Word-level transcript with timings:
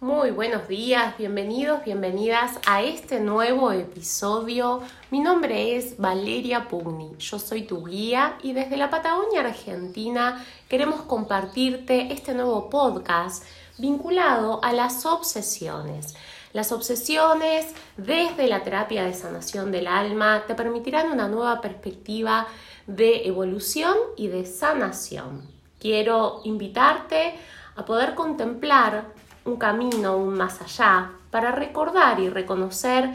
Muy 0.00 0.30
buenos 0.30 0.68
días, 0.68 1.18
bienvenidos, 1.18 1.82
bienvenidas 1.84 2.60
a 2.68 2.82
este 2.82 3.18
nuevo 3.18 3.72
episodio. 3.72 4.80
Mi 5.10 5.18
nombre 5.18 5.76
es 5.76 5.98
Valeria 5.98 6.68
Pugni, 6.68 7.16
yo 7.18 7.40
soy 7.40 7.62
tu 7.62 7.84
guía 7.84 8.38
y 8.40 8.52
desde 8.52 8.76
la 8.76 8.90
Patagonia 8.90 9.40
Argentina 9.40 10.46
queremos 10.68 11.00
compartirte 11.00 12.12
este 12.12 12.32
nuevo 12.32 12.70
podcast 12.70 13.42
vinculado 13.76 14.60
a 14.62 14.72
las 14.72 15.04
obsesiones. 15.04 16.14
Las 16.52 16.70
obsesiones 16.70 17.66
desde 17.96 18.46
la 18.46 18.62
terapia 18.62 19.02
de 19.02 19.14
sanación 19.14 19.72
del 19.72 19.88
alma 19.88 20.44
te 20.46 20.54
permitirán 20.54 21.10
una 21.10 21.26
nueva 21.26 21.60
perspectiva 21.60 22.46
de 22.86 23.26
evolución 23.26 23.96
y 24.16 24.28
de 24.28 24.46
sanación. 24.46 25.42
Quiero 25.80 26.40
invitarte 26.44 27.34
a 27.74 27.84
poder 27.84 28.14
contemplar 28.14 29.12
un 29.48 29.56
camino 29.56 30.16
un 30.16 30.34
más 30.34 30.60
allá 30.60 31.10
para 31.30 31.52
recordar 31.52 32.20
y 32.20 32.28
reconocer 32.28 33.10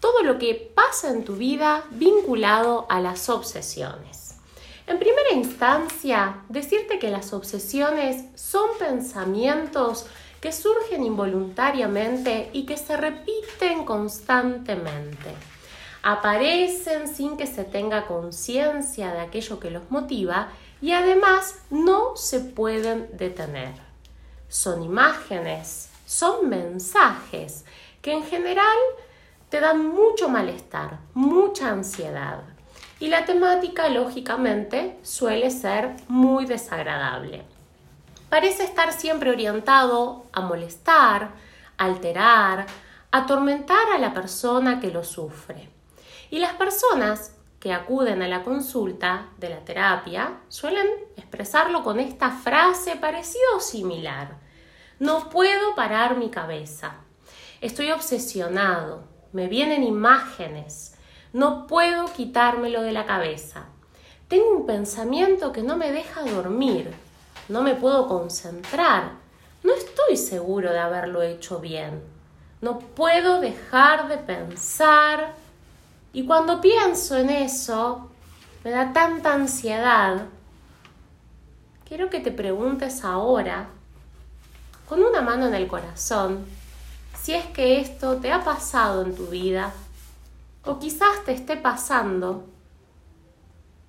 todo 0.00 0.22
lo 0.22 0.38
que 0.38 0.72
pasa 0.74 1.10
en 1.10 1.24
tu 1.24 1.36
vida 1.36 1.84
vinculado 1.90 2.86
a 2.88 3.00
las 3.00 3.28
obsesiones. 3.28 4.34
En 4.86 4.98
primera 4.98 5.32
instancia, 5.32 6.42
decirte 6.48 6.98
que 6.98 7.10
las 7.10 7.32
obsesiones 7.32 8.24
son 8.34 8.70
pensamientos 8.78 10.06
que 10.40 10.50
surgen 10.50 11.04
involuntariamente 11.04 12.50
y 12.52 12.66
que 12.66 12.76
se 12.76 12.96
repiten 12.96 13.84
constantemente. 13.84 15.30
Aparecen 16.02 17.06
sin 17.06 17.36
que 17.36 17.46
se 17.46 17.62
tenga 17.62 18.08
conciencia 18.08 19.12
de 19.12 19.20
aquello 19.20 19.60
que 19.60 19.70
los 19.70 19.88
motiva 19.88 20.48
y 20.80 20.92
además 20.92 21.60
no 21.70 22.16
se 22.16 22.40
pueden 22.40 23.08
detener 23.16 23.91
son 24.52 24.82
imágenes, 24.82 25.88
son 26.04 26.50
mensajes 26.50 27.64
que 28.02 28.12
en 28.12 28.22
general 28.22 28.76
te 29.48 29.60
dan 29.60 29.88
mucho 29.88 30.28
malestar, 30.28 30.98
mucha 31.14 31.70
ansiedad. 31.70 32.42
Y 33.00 33.08
la 33.08 33.24
temática, 33.24 33.88
lógicamente, 33.88 34.98
suele 35.02 35.50
ser 35.50 35.96
muy 36.06 36.44
desagradable. 36.44 37.44
Parece 38.28 38.64
estar 38.64 38.92
siempre 38.92 39.30
orientado 39.30 40.26
a 40.34 40.42
molestar, 40.42 41.30
alterar, 41.78 42.66
atormentar 43.10 43.90
a 43.94 43.98
la 43.98 44.12
persona 44.12 44.80
que 44.80 44.90
lo 44.90 45.02
sufre. 45.02 45.70
Y 46.30 46.40
las 46.40 46.52
personas 46.52 47.34
que 47.58 47.72
acuden 47.72 48.20
a 48.20 48.28
la 48.28 48.42
consulta 48.42 49.28
de 49.38 49.48
la 49.48 49.60
terapia 49.60 50.40
suelen 50.48 50.88
expresarlo 51.16 51.82
con 51.82 52.00
esta 52.00 52.30
frase 52.30 52.96
parecida 52.96 53.56
o 53.56 53.60
similar. 53.60 54.41
No 55.02 55.30
puedo 55.30 55.74
parar 55.74 56.16
mi 56.16 56.30
cabeza. 56.30 56.92
Estoy 57.60 57.90
obsesionado. 57.90 59.02
Me 59.32 59.48
vienen 59.48 59.82
imágenes. 59.82 60.94
No 61.32 61.66
puedo 61.66 62.04
quitármelo 62.04 62.82
de 62.82 62.92
la 62.92 63.04
cabeza. 63.04 63.64
Tengo 64.28 64.58
un 64.58 64.64
pensamiento 64.64 65.50
que 65.50 65.64
no 65.64 65.76
me 65.76 65.90
deja 65.90 66.22
dormir. 66.22 66.94
No 67.48 67.62
me 67.62 67.74
puedo 67.74 68.06
concentrar. 68.06 69.14
No 69.64 69.74
estoy 69.74 70.16
seguro 70.16 70.70
de 70.70 70.78
haberlo 70.78 71.20
hecho 71.22 71.58
bien. 71.58 72.00
No 72.60 72.78
puedo 72.78 73.40
dejar 73.40 74.06
de 74.06 74.18
pensar. 74.18 75.34
Y 76.12 76.26
cuando 76.26 76.60
pienso 76.60 77.16
en 77.16 77.30
eso, 77.30 78.08
me 78.62 78.70
da 78.70 78.92
tanta 78.92 79.34
ansiedad. 79.34 80.26
Quiero 81.88 82.08
que 82.08 82.20
te 82.20 82.30
preguntes 82.30 83.02
ahora 83.02 83.68
con 84.92 85.02
una 85.02 85.22
mano 85.22 85.46
en 85.46 85.54
el 85.54 85.68
corazón 85.68 86.44
si 87.18 87.32
es 87.32 87.46
que 87.46 87.80
esto 87.80 88.18
te 88.18 88.30
ha 88.30 88.44
pasado 88.44 89.00
en 89.00 89.16
tu 89.16 89.28
vida 89.28 89.72
o 90.66 90.78
quizás 90.78 91.24
te 91.24 91.32
esté 91.32 91.56
pasando 91.56 92.44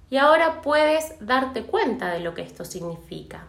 y 0.09 0.15
ahora 0.15 0.61
puedes 0.61 1.15
darte 1.19 1.65
cuenta 1.65 2.07
de 2.07 2.21
lo 2.21 2.33
que 2.33 2.43
esto 2.43 2.63
significa. 2.63 3.47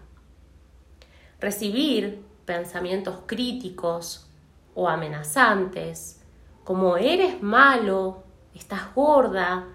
Recibir 1.39 2.25
pensamientos 2.45 3.19
críticos 3.25 4.27
o 4.75 4.89
amenazantes, 4.89 6.23
como 6.65 6.97
eres 6.97 7.41
malo, 7.41 8.25
estás 8.53 8.93
gorda, 8.97 9.69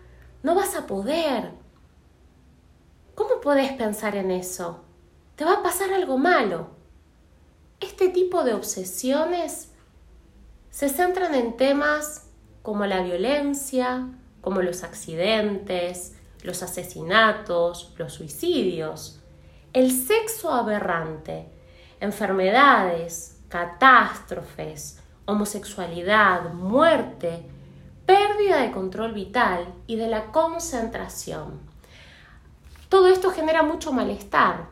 no 0.43 0.53
vas 0.53 0.75
a 0.75 0.85
poder. 0.85 1.51
¿Cómo 3.15 3.39
puedes 3.39 3.71
pensar 3.71 4.17
en 4.17 4.31
eso? 4.31 4.83
Te 5.37 5.45
va 5.45 5.53
a 5.53 5.63
pasar 5.63 5.93
algo 5.93 6.17
malo. 6.17 6.78
Este 7.79 8.09
tipo 8.09 8.43
de 8.43 8.53
obsesiones 8.53 9.71
se 10.69 10.89
centran 10.89 11.33
en 11.33 11.55
temas 11.55 12.29
como 12.61 12.85
la 12.85 13.01
violencia, 13.01 14.07
como 14.41 14.61
los 14.61 14.83
accidentes, 14.83 16.15
los 16.43 16.61
asesinatos, 16.63 17.93
los 17.97 18.13
suicidios, 18.13 19.21
el 19.73 19.91
sexo 19.91 20.51
aberrante, 20.51 21.49
enfermedades, 21.99 23.41
catástrofes, 23.49 24.99
homosexualidad, 25.25 26.53
muerte, 26.53 27.45
pérdida 28.05 28.61
de 28.61 28.71
control 28.71 29.13
vital 29.13 29.73
y 29.87 29.95
de 29.95 30.07
la 30.07 30.31
concentración. 30.31 31.59
Todo 32.89 33.07
esto 33.07 33.31
genera 33.31 33.61
mucho 33.61 33.93
malestar 33.93 34.69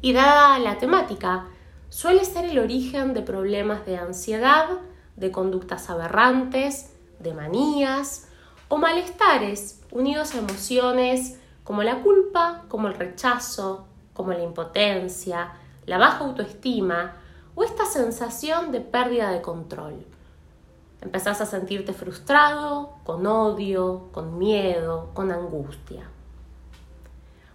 y 0.00 0.12
dada 0.12 0.58
la 0.58 0.78
temática, 0.78 1.46
suele 1.92 2.24
ser 2.24 2.46
el 2.46 2.58
origen 2.58 3.12
de 3.12 3.20
problemas 3.20 3.84
de 3.84 3.98
ansiedad, 3.98 4.78
de 5.16 5.30
conductas 5.30 5.90
aberrantes, 5.90 6.90
de 7.18 7.34
manías 7.34 8.28
o 8.68 8.78
malestares 8.78 9.82
unidos 9.90 10.34
a 10.34 10.38
emociones 10.38 11.38
como 11.64 11.82
la 11.82 12.00
culpa, 12.00 12.64
como 12.68 12.88
el 12.88 12.94
rechazo, 12.94 13.84
como 14.14 14.32
la 14.32 14.42
impotencia, 14.42 15.52
la 15.84 15.98
baja 15.98 16.24
autoestima 16.24 17.16
o 17.54 17.62
esta 17.62 17.84
sensación 17.84 18.72
de 18.72 18.80
pérdida 18.80 19.30
de 19.30 19.42
control. 19.42 20.06
Empezás 21.02 21.42
a 21.42 21.46
sentirte 21.46 21.92
frustrado, 21.92 22.94
con 23.04 23.26
odio, 23.26 24.08
con 24.12 24.38
miedo, 24.38 25.10
con 25.12 25.30
angustia. 25.30 26.08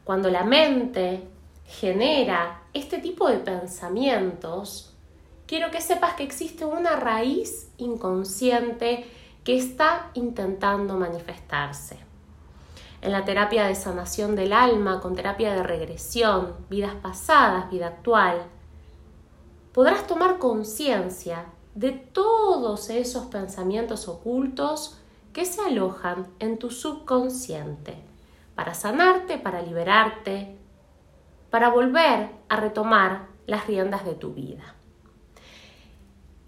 Cuando 0.04 0.30
la 0.30 0.44
mente 0.44 1.28
genera 1.66 2.62
este 2.78 3.00
tipo 3.00 3.28
de 3.28 3.38
pensamientos, 3.38 4.94
quiero 5.46 5.72
que 5.72 5.82
sepas 5.82 6.14
que 6.14 6.24
existe 6.24 6.66
una 6.66 6.96
raíz 6.96 7.72
inconsciente 7.78 9.06
que 9.44 9.58
está 9.58 10.12
intentando 10.14 10.96
manifestarse. 10.96 11.98
En 13.02 13.12
la 13.12 13.26
terapia 13.26 13.66
de 13.66 13.76
sanación 13.76 14.36
del 14.36 14.54
alma, 14.54 15.00
con 15.02 15.16
terapia 15.16 15.54
de 15.54 15.64
regresión, 15.64 16.56
vidas 16.70 16.96
pasadas, 16.96 17.70
vida 17.70 17.88
actual, 17.88 18.42
podrás 19.72 20.08
tomar 20.08 20.40
conciencia 20.40 21.46
de 21.76 21.92
todos 21.92 22.90
esos 22.90 23.28
pensamientos 23.28 24.08
ocultos 24.08 24.98
que 25.32 25.46
se 25.46 25.62
alojan 25.62 26.28
en 26.40 26.58
tu 26.58 26.72
subconsciente 26.72 27.96
para 28.56 28.74
sanarte, 28.74 29.38
para 29.38 29.62
liberarte, 29.62 30.58
para 31.50 31.70
volver 31.70 32.30
a 32.50 32.56
retomar 32.58 33.28
las 33.46 33.68
riendas 33.68 34.06
de 34.06 34.14
tu 34.14 34.34
vida. 34.34 34.76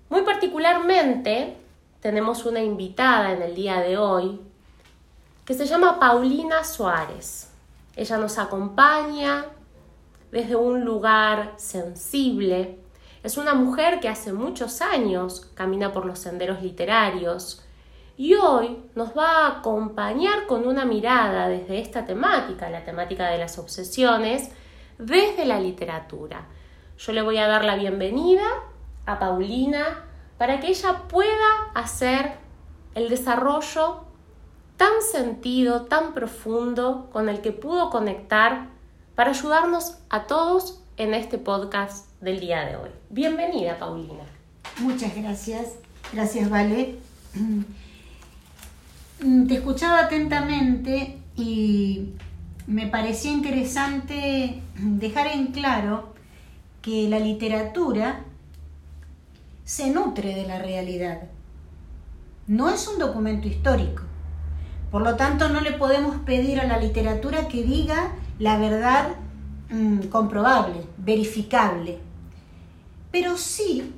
Muy 0.10 0.24
particularmente 0.24 1.56
tenemos 2.02 2.46
una 2.46 2.62
invitada 2.62 3.32
en 3.32 3.42
el 3.42 3.56
día 3.56 3.80
de 3.80 3.98
hoy 3.98 4.42
que 5.46 5.54
se 5.54 5.66
llama 5.66 6.00
Paulina 6.00 6.64
Suárez. 6.64 7.52
Ella 7.96 8.18
nos 8.18 8.38
acompaña 8.38 9.46
desde 10.32 10.56
un 10.56 10.86
lugar 10.86 11.54
sensible. 11.58 12.80
Es 13.24 13.38
una 13.38 13.54
mujer 13.54 14.00
que 14.00 14.10
hace 14.10 14.32
muchos 14.32 14.82
años 14.82 15.50
camina 15.54 15.92
por 15.92 16.06
los 16.06 16.20
senderos 16.20 16.62
literarios 16.62 17.66
y 18.16 18.36
hoy 18.36 18.78
nos 18.96 19.18
va 19.18 19.46
a 19.46 19.60
acompañar 19.60 20.46
con 20.46 20.68
una 20.68 20.86
mirada 20.86 21.48
desde 21.48 21.80
esta 21.80 22.06
temática, 22.06 22.70
la 22.70 22.84
temática 22.84 23.28
de 23.28 23.38
las 23.38 23.58
obsesiones, 23.58 24.52
desde 25.00 25.46
la 25.46 25.60
literatura. 25.60 26.46
Yo 26.98 27.14
le 27.14 27.24
voy 27.24 27.38
a 27.38 27.48
dar 27.48 27.66
la 27.66 27.76
bienvenida 27.76 28.46
a 29.06 29.18
Paulina 29.18 30.06
para 30.38 30.60
que 30.60 30.68
ella 30.68 31.08
pueda 31.08 31.72
hacer 31.74 32.34
el 32.94 33.10
desarrollo 33.10 34.04
tan 34.78 35.02
sentido, 35.02 35.86
tan 35.86 36.14
profundo 36.14 37.10
con 37.12 37.30
el 37.30 37.42
que 37.42 37.52
pudo 37.52 37.90
conectar 37.90 38.68
para 39.16 39.32
ayudarnos 39.32 39.98
a 40.10 40.28
todos 40.28 40.84
en 40.98 41.14
este 41.14 41.38
podcast 41.38 42.10
del 42.22 42.40
día 42.40 42.66
de 42.66 42.76
hoy. 42.76 42.90
Bienvenida, 43.10 43.80
Paulina. 43.80 44.24
Muchas 44.80 45.16
gracias. 45.16 45.76
Gracias, 46.14 46.50
Vale. 46.50 46.98
Te 49.48 49.54
escuchaba 49.54 50.00
atentamente 50.00 51.18
y 51.36 52.14
me 52.70 52.86
parecía 52.86 53.32
interesante 53.32 54.62
dejar 54.78 55.26
en 55.28 55.48
claro 55.48 56.14
que 56.84 57.10
la 57.10 57.18
literatura 57.18 58.24
se 59.64 59.90
nutre 59.90 60.36
de 60.36 60.46
la 60.46 60.60
realidad. 60.60 61.24
No 62.46 62.70
es 62.70 62.88
un 62.88 63.00
documento 63.00 63.48
histórico. 63.48 64.04
Por 64.92 65.02
lo 65.02 65.16
tanto, 65.16 65.50
no 65.50 65.62
le 65.62 65.72
podemos 65.72 66.18
pedir 66.18 66.60
a 66.60 66.68
la 66.68 66.78
literatura 66.78 67.48
que 67.48 67.64
diga 67.64 68.12
la 68.38 68.60
verdad 68.60 69.16
mm, 69.72 70.02
comprobable, 70.10 70.84
verificable. 71.00 71.98
Pero 73.12 73.36
sí, 73.38 73.96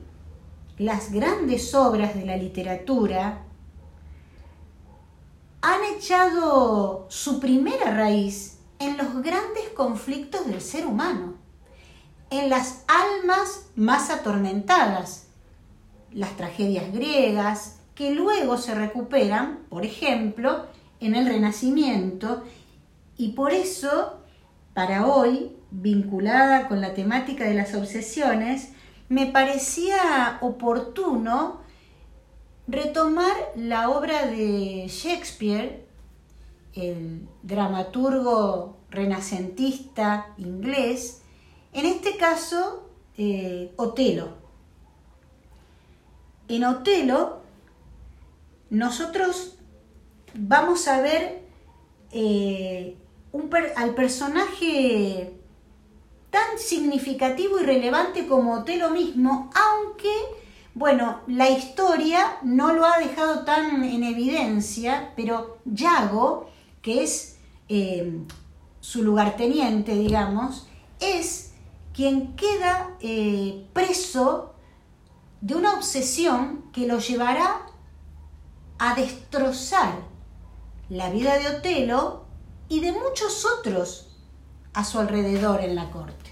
las 0.78 1.12
grandes 1.12 1.76
obras 1.76 2.16
de 2.16 2.26
la 2.26 2.38
literatura 2.38 3.44
han 5.62 5.82
echado 5.98 7.06
su 7.10 7.42
primera 7.42 7.92
raíz 7.92 8.51
en 8.82 8.98
los 8.98 9.22
grandes 9.22 9.70
conflictos 9.76 10.48
del 10.48 10.60
ser 10.60 10.88
humano, 10.88 11.36
en 12.32 12.50
las 12.50 12.84
almas 12.88 13.68
más 13.76 14.10
atormentadas, 14.10 15.28
las 16.12 16.36
tragedias 16.36 16.92
griegas, 16.92 17.80
que 17.94 18.12
luego 18.16 18.58
se 18.58 18.74
recuperan, 18.74 19.60
por 19.70 19.86
ejemplo, 19.86 20.66
en 21.00 21.16
el 21.16 21.28
Renacimiento, 21.28 22.44
y 23.18 23.34
por 23.34 23.52
eso, 23.52 24.20
para 24.74 25.06
hoy, 25.06 25.56
vinculada 25.70 26.68
con 26.68 26.82
la 26.82 26.96
temática 26.96 27.44
de 27.44 27.54
las 27.54 27.76
obsesiones, 27.76 28.70
me 29.10 29.28
parecía 29.28 30.40
oportuno 30.42 31.62
retomar 32.68 33.34
la 33.56 33.90
obra 33.90 34.26
de 34.26 34.88
Shakespeare, 34.88 35.86
el 36.74 37.28
dramaturgo 37.44 38.78
renacentista 38.90 40.34
inglés, 40.38 41.22
en 41.74 41.86
este 41.86 42.18
caso 42.18 42.90
eh, 43.18 43.74
Otelo. 43.78 44.30
En 46.48 46.64
Otelo 46.66 47.42
nosotros 48.70 49.58
vamos 50.34 50.88
a 50.88 51.02
ver 51.02 51.42
eh, 52.12 52.98
al 53.76 53.96
personaje 53.96 55.34
tan 56.30 56.58
significativo 56.58 57.60
y 57.60 57.64
relevante 57.64 58.28
como 58.28 58.54
Otelo 58.54 58.90
mismo, 58.90 59.50
aunque 59.54 60.12
bueno, 60.74 61.20
la 61.28 61.50
historia 61.50 62.38
no 62.44 62.74
lo 62.74 62.86
ha 62.86 62.98
dejado 63.00 63.44
tan 63.44 63.84
en 63.84 64.04
evidencia, 64.04 65.12
pero 65.18 65.58
Yago, 65.66 66.50
que 66.82 67.04
es 67.04 67.38
eh, 67.70 68.20
su 68.80 69.04
lugarteniente, 69.04 69.96
digamos, 69.96 70.68
es 71.00 71.54
quien 71.94 72.36
queda 72.36 72.96
eh, 73.00 73.68
preso 73.74 74.54
de 75.42 75.56
una 75.56 75.74
obsesión 75.74 76.66
que 76.72 76.88
lo 76.88 77.00
llevará 77.00 77.66
a 78.78 78.96
destrozar 78.96 79.94
la 80.90 81.10
vida 81.10 81.38
de 81.38 81.58
Otelo 81.58 82.26
y 82.70 82.80
de 82.80 82.92
muchos 82.92 83.46
otros 83.46 84.18
a 84.74 84.84
su 84.84 85.00
alrededor 85.00 85.62
en 85.62 85.76
la 85.76 85.92
corte. 85.92 86.32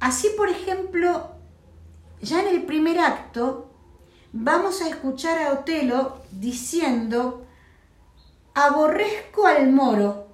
Así, 0.00 0.28
por 0.36 0.48
ejemplo, 0.48 1.30
ya 2.20 2.40
en 2.40 2.48
el 2.48 2.64
primer 2.64 2.98
acto 2.98 3.70
vamos 4.32 4.80
a 4.82 4.88
escuchar 4.88 5.38
a 5.42 5.52
Otelo 5.52 6.18
diciendo, 6.32 7.46
aborrezco 8.54 9.46
al 9.46 9.70
moro 9.70 10.26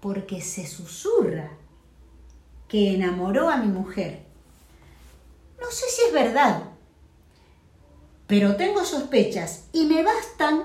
porque 0.00 0.40
se 0.40 0.66
susurra 0.66 1.50
que 2.68 2.94
enamoró 2.94 3.48
a 3.48 3.56
mi 3.56 3.68
mujer. 3.68 4.24
No 5.60 5.70
sé 5.70 5.86
si 5.88 6.02
es 6.06 6.12
verdad, 6.12 6.62
pero 8.26 8.56
tengo 8.56 8.84
sospechas 8.84 9.66
y 9.72 9.84
me 9.84 10.02
bastan 10.02 10.64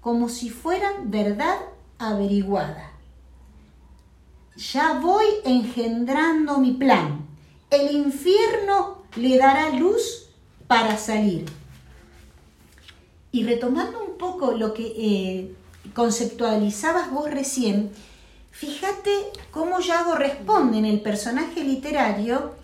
como 0.00 0.28
si 0.28 0.50
fueran 0.50 1.10
verdad 1.10 1.56
averiguada. 1.98 2.92
Ya 4.56 4.94
voy 4.94 5.24
engendrando 5.44 6.58
mi 6.58 6.72
plan. 6.72 7.26
El 7.70 7.94
infierno 7.94 9.04
le 9.16 9.38
dará 9.38 9.70
luz 9.70 10.28
para 10.66 10.98
salir. 10.98 11.46
Y 13.32 13.44
retomando 13.44 14.04
un 14.04 14.18
poco 14.18 14.52
lo 14.52 14.74
que 14.74 14.92
eh, 14.96 15.54
conceptualizabas 15.94 17.10
vos 17.10 17.30
recién, 17.30 17.90
fíjate 18.50 19.10
cómo 19.50 19.80
Yago 19.80 20.14
responde 20.14 20.78
en 20.78 20.84
el 20.84 21.00
personaje 21.00 21.64
literario 21.64 22.54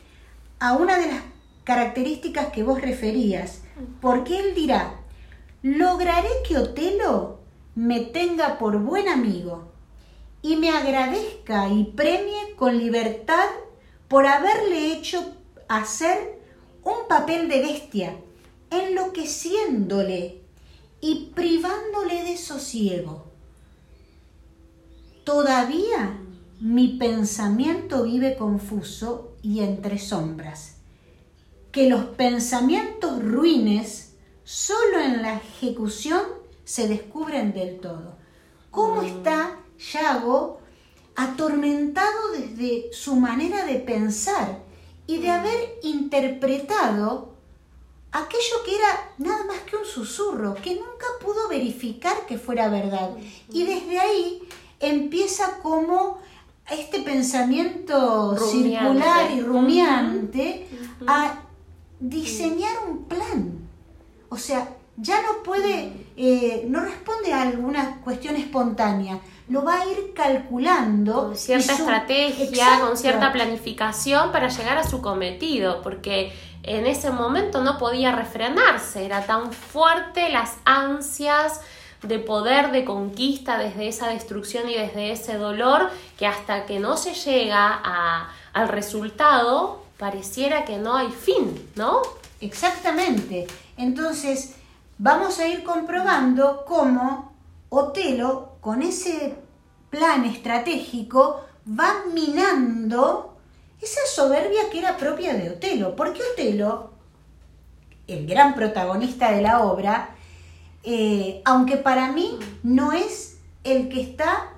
a 0.58 0.74
una 0.74 0.98
de 0.98 1.08
las 1.08 1.22
características 1.64 2.46
que 2.52 2.62
vos 2.62 2.80
referías, 2.80 3.62
porque 4.00 4.38
él 4.38 4.54
dirá, 4.54 5.00
lograré 5.62 6.28
que 6.46 6.58
Otelo 6.58 7.40
me 7.74 8.00
tenga 8.00 8.58
por 8.58 8.78
buen 8.78 9.08
amigo 9.08 9.72
y 10.42 10.56
me 10.56 10.70
agradezca 10.70 11.69
y 11.69 11.84
premie 11.84 12.54
con 12.56 12.78
libertad 12.78 13.48
por 14.08 14.26
haberle 14.26 14.92
hecho 14.92 15.34
hacer 15.69 16.40
un 16.84 17.08
papel 17.08 17.48
de 17.48 17.60
bestia, 17.60 18.16
enloqueciéndole 18.70 20.45
y 21.06 21.31
privándole 21.37 22.25
de 22.25 22.37
sosiego. 22.37 23.26
Todavía 25.23 26.19
mi 26.58 26.97
pensamiento 26.99 28.03
vive 28.03 28.37
confuso 28.37 29.37
y 29.41 29.61
entre 29.61 30.00
sombras, 30.00 30.79
que 31.70 31.88
los 31.88 32.06
pensamientos 32.06 33.23
ruines 33.23 34.14
solo 34.43 34.99
en 35.00 35.23
la 35.23 35.37
ejecución 35.37 36.23
se 36.64 36.88
descubren 36.88 37.53
del 37.55 37.79
todo. 37.79 38.17
¿Cómo 38.73 39.03
mm. 39.03 39.05
está 39.05 39.61
Yago 39.93 40.58
atormentado 41.14 42.32
desde 42.32 42.93
su 42.93 43.14
manera 43.14 43.64
de 43.64 43.76
pensar? 43.76 44.67
y 45.06 45.19
de 45.19 45.31
haber 45.31 45.79
interpretado 45.82 47.35
aquello 48.18 48.62
que 48.64 48.76
era 48.76 49.10
nada 49.18 49.44
más 49.44 49.58
que 49.60 49.76
un 49.76 49.84
susurro, 49.84 50.54
que 50.54 50.74
nunca 50.74 51.06
pudo 51.20 51.48
verificar 51.48 52.26
que 52.26 52.38
fuera 52.38 52.68
verdad. 52.68 53.10
Y 53.52 53.64
desde 53.64 53.98
ahí 53.98 54.42
empieza 54.80 55.58
como 55.62 56.18
este 56.70 57.00
pensamiento 57.00 58.36
circular 58.38 59.30
y 59.30 59.40
rumiante 59.40 60.66
a 61.06 61.40
diseñar 62.00 62.74
un 62.88 63.05
plan. 63.05 63.69
O 64.29 64.36
sea, 64.36 64.76
ya 64.96 65.22
no 65.22 65.43
puede, 65.43 65.93
eh, 66.17 66.64
no 66.69 66.81
responde 66.81 67.32
a 67.32 67.43
alguna 67.43 68.00
cuestión 68.00 68.36
espontánea, 68.36 69.20
lo 69.48 69.62
va 69.62 69.81
a 69.81 69.86
ir 69.86 70.12
calculando. 70.15 71.26
Con 71.26 71.36
cierta 71.36 71.74
estrategia, 71.74 72.81
con 72.81 72.96
cierta 72.96 73.32
planificación 73.32 74.32
para 74.32 74.48
llegar 74.48 74.79
a 74.79 74.88
su 74.88 75.00
cometido, 75.00 75.82
porque 75.82 76.32
en 76.62 76.86
ese 76.86 77.10
momento 77.10 77.62
no 77.62 77.79
podía 77.79 78.12
refrenarse, 78.12 79.05
era 79.05 79.24
tan 79.24 79.53
fuerte 79.53 80.31
las 80.31 80.56
ansias 80.65 81.60
de 82.03 82.19
poder, 82.19 82.72
de 82.72 82.84
conquista 82.84 83.56
desde 83.58 83.88
esa 83.88 84.08
destrucción 84.08 84.69
y 84.69 84.74
desde 84.74 85.12
ese 85.12 85.38
dolor, 85.38 85.91
que 86.19 86.26
hasta 86.26 86.67
que 86.67 86.79
no 86.79 86.96
se 86.96 87.15
llega 87.15 87.81
a, 87.82 88.31
al 88.53 88.69
resultado, 88.69 89.82
pareciera 89.96 90.65
que 90.65 90.76
no 90.79 90.96
hay 90.96 91.08
fin, 91.08 91.70
¿no? 91.74 92.03
Exactamente. 92.41 93.46
Entonces, 93.76 94.56
vamos 94.98 95.38
a 95.38 95.48
ir 95.48 95.62
comprobando 95.62 96.65
cómo 96.67 97.32
Otelo, 97.69 98.56
con 98.67 98.82
ese 98.82 99.37
plan 99.91 100.25
estratégico, 100.25 101.44
va 101.69 102.03
minando 102.13 103.37
esa 103.81 104.01
soberbia 104.13 104.69
que 104.73 104.81
era 104.81 104.96
propia 104.96 105.35
de 105.35 105.51
Otelo. 105.51 105.94
Porque 105.94 106.20
Otelo, 106.32 106.91
el 108.08 108.27
gran 108.27 108.56
protagonista 108.56 109.31
de 109.31 109.41
la 109.41 109.61
obra, 109.61 110.17
eh, 110.82 111.43
aunque 111.44 111.77
para 111.77 112.11
mí 112.11 112.41
no 112.65 112.91
es 112.91 113.39
el 113.63 113.89
que 113.89 114.01
está 114.01 114.51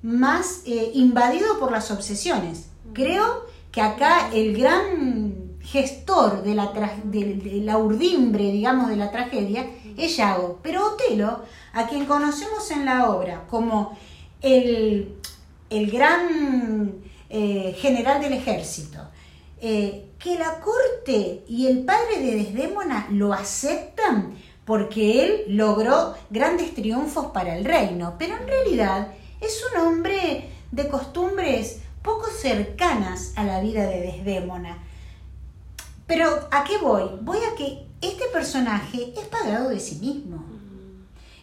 más 0.00 0.62
eh, 0.64 0.92
invadido 0.94 1.58
por 1.58 1.72
las 1.72 1.90
obsesiones. 1.90 2.68
Creo 2.92 3.46
que 3.72 3.80
acá 3.80 4.30
el 4.32 4.56
gran 4.56 5.39
gestor 5.62 6.42
de 6.42 6.54
la, 6.54 6.72
de 7.04 7.60
la 7.62 7.78
urdimbre, 7.78 8.50
digamos, 8.50 8.88
de 8.88 8.96
la 8.96 9.10
tragedia, 9.10 9.66
es 9.96 10.16
Yago. 10.16 10.58
Pero 10.62 10.86
Otelo, 10.86 11.42
a 11.72 11.86
quien 11.86 12.06
conocemos 12.06 12.70
en 12.70 12.84
la 12.84 13.10
obra 13.10 13.46
como 13.48 13.96
el, 14.40 15.16
gran 15.70 17.02
eh, 17.28 17.76
general 17.78 18.20
del 18.20 18.32
ejército, 18.32 18.98
eh, 19.60 20.12
que 20.18 20.38
la 20.38 20.60
corte 20.60 21.44
y 21.48 21.66
el 21.66 21.84
padre 21.84 22.20
de 22.20 22.36
Desdémona 22.36 23.06
lo 23.10 23.32
aceptan 23.32 24.34
porque 24.64 25.24
él 25.24 25.44
logró 25.48 26.14
grandes 26.30 26.74
triunfos 26.74 27.26
para 27.26 27.56
el 27.56 27.64
reino, 27.64 28.14
pero 28.18 28.36
en 28.36 28.46
realidad 28.46 29.08
es 29.40 29.62
un 29.72 29.80
hombre 29.80 30.50
de 30.70 30.88
costumbres 30.88 31.80
poco 32.02 32.26
cercanas 32.30 33.32
a 33.36 33.44
la 33.44 33.60
vida 33.60 33.86
de 33.86 34.00
Desdémona 34.00 34.78
Pero 36.10 36.48
¿a 36.50 36.64
qué 36.64 36.76
voy? 36.78 37.04
Voy 37.22 37.38
a 37.38 37.54
que 37.54 37.86
este 38.00 38.24
personaje 38.32 39.14
es 39.16 39.28
pagado 39.28 39.68
de 39.68 39.78
sí 39.78 39.94
mismo. 40.04 40.44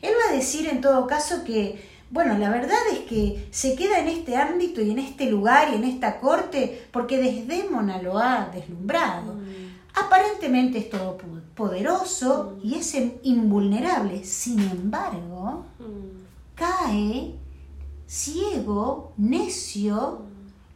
Él 0.02 0.12
va 0.14 0.30
a 0.30 0.36
decir 0.36 0.68
en 0.68 0.82
todo 0.82 1.08
caso 1.08 1.46
que, 1.46 1.82
bueno, 2.12 2.38
la 2.38 2.50
verdad 2.50 2.78
es 2.92 3.00
que 3.00 3.48
se 3.50 3.76
queda 3.76 4.00
en 4.00 4.10
este 4.10 4.36
ámbito 4.36 4.82
y 4.82 4.92
en 4.92 5.00
este 5.00 5.32
lugar 5.32 5.70
y 5.72 5.76
en 5.76 5.86
esta 5.86 6.20
corte 6.20 6.86
porque 6.92 7.18
Desdémona 7.18 8.02
lo 8.02 8.18
ha 8.18 8.50
deslumbrado. 8.54 9.38
Aparentemente 9.94 10.80
es 10.80 10.90
todopoderoso 10.90 12.60
y 12.62 12.76
es 12.76 12.94
invulnerable. 13.24 14.26
Sin 14.26 14.60
embargo, 14.60 15.64
cae 16.56 17.36
ciego, 18.06 19.14
necio, 19.16 20.24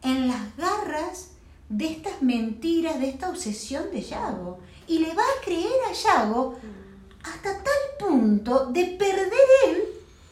en 0.02 0.28
las 0.28 0.56
garras 0.56 1.31
de 1.72 1.86
estas 1.86 2.20
mentiras, 2.20 3.00
de 3.00 3.08
esta 3.08 3.30
obsesión 3.30 3.90
de 3.90 4.02
Yago. 4.02 4.58
Y 4.86 4.98
le 4.98 5.14
va 5.14 5.22
a 5.22 5.44
creer 5.44 5.72
a 5.88 5.92
Yago 5.92 6.58
hasta 7.24 7.62
tal 7.62 8.08
punto 8.08 8.66
de 8.66 8.84
perder 8.98 9.32
él 9.68 9.84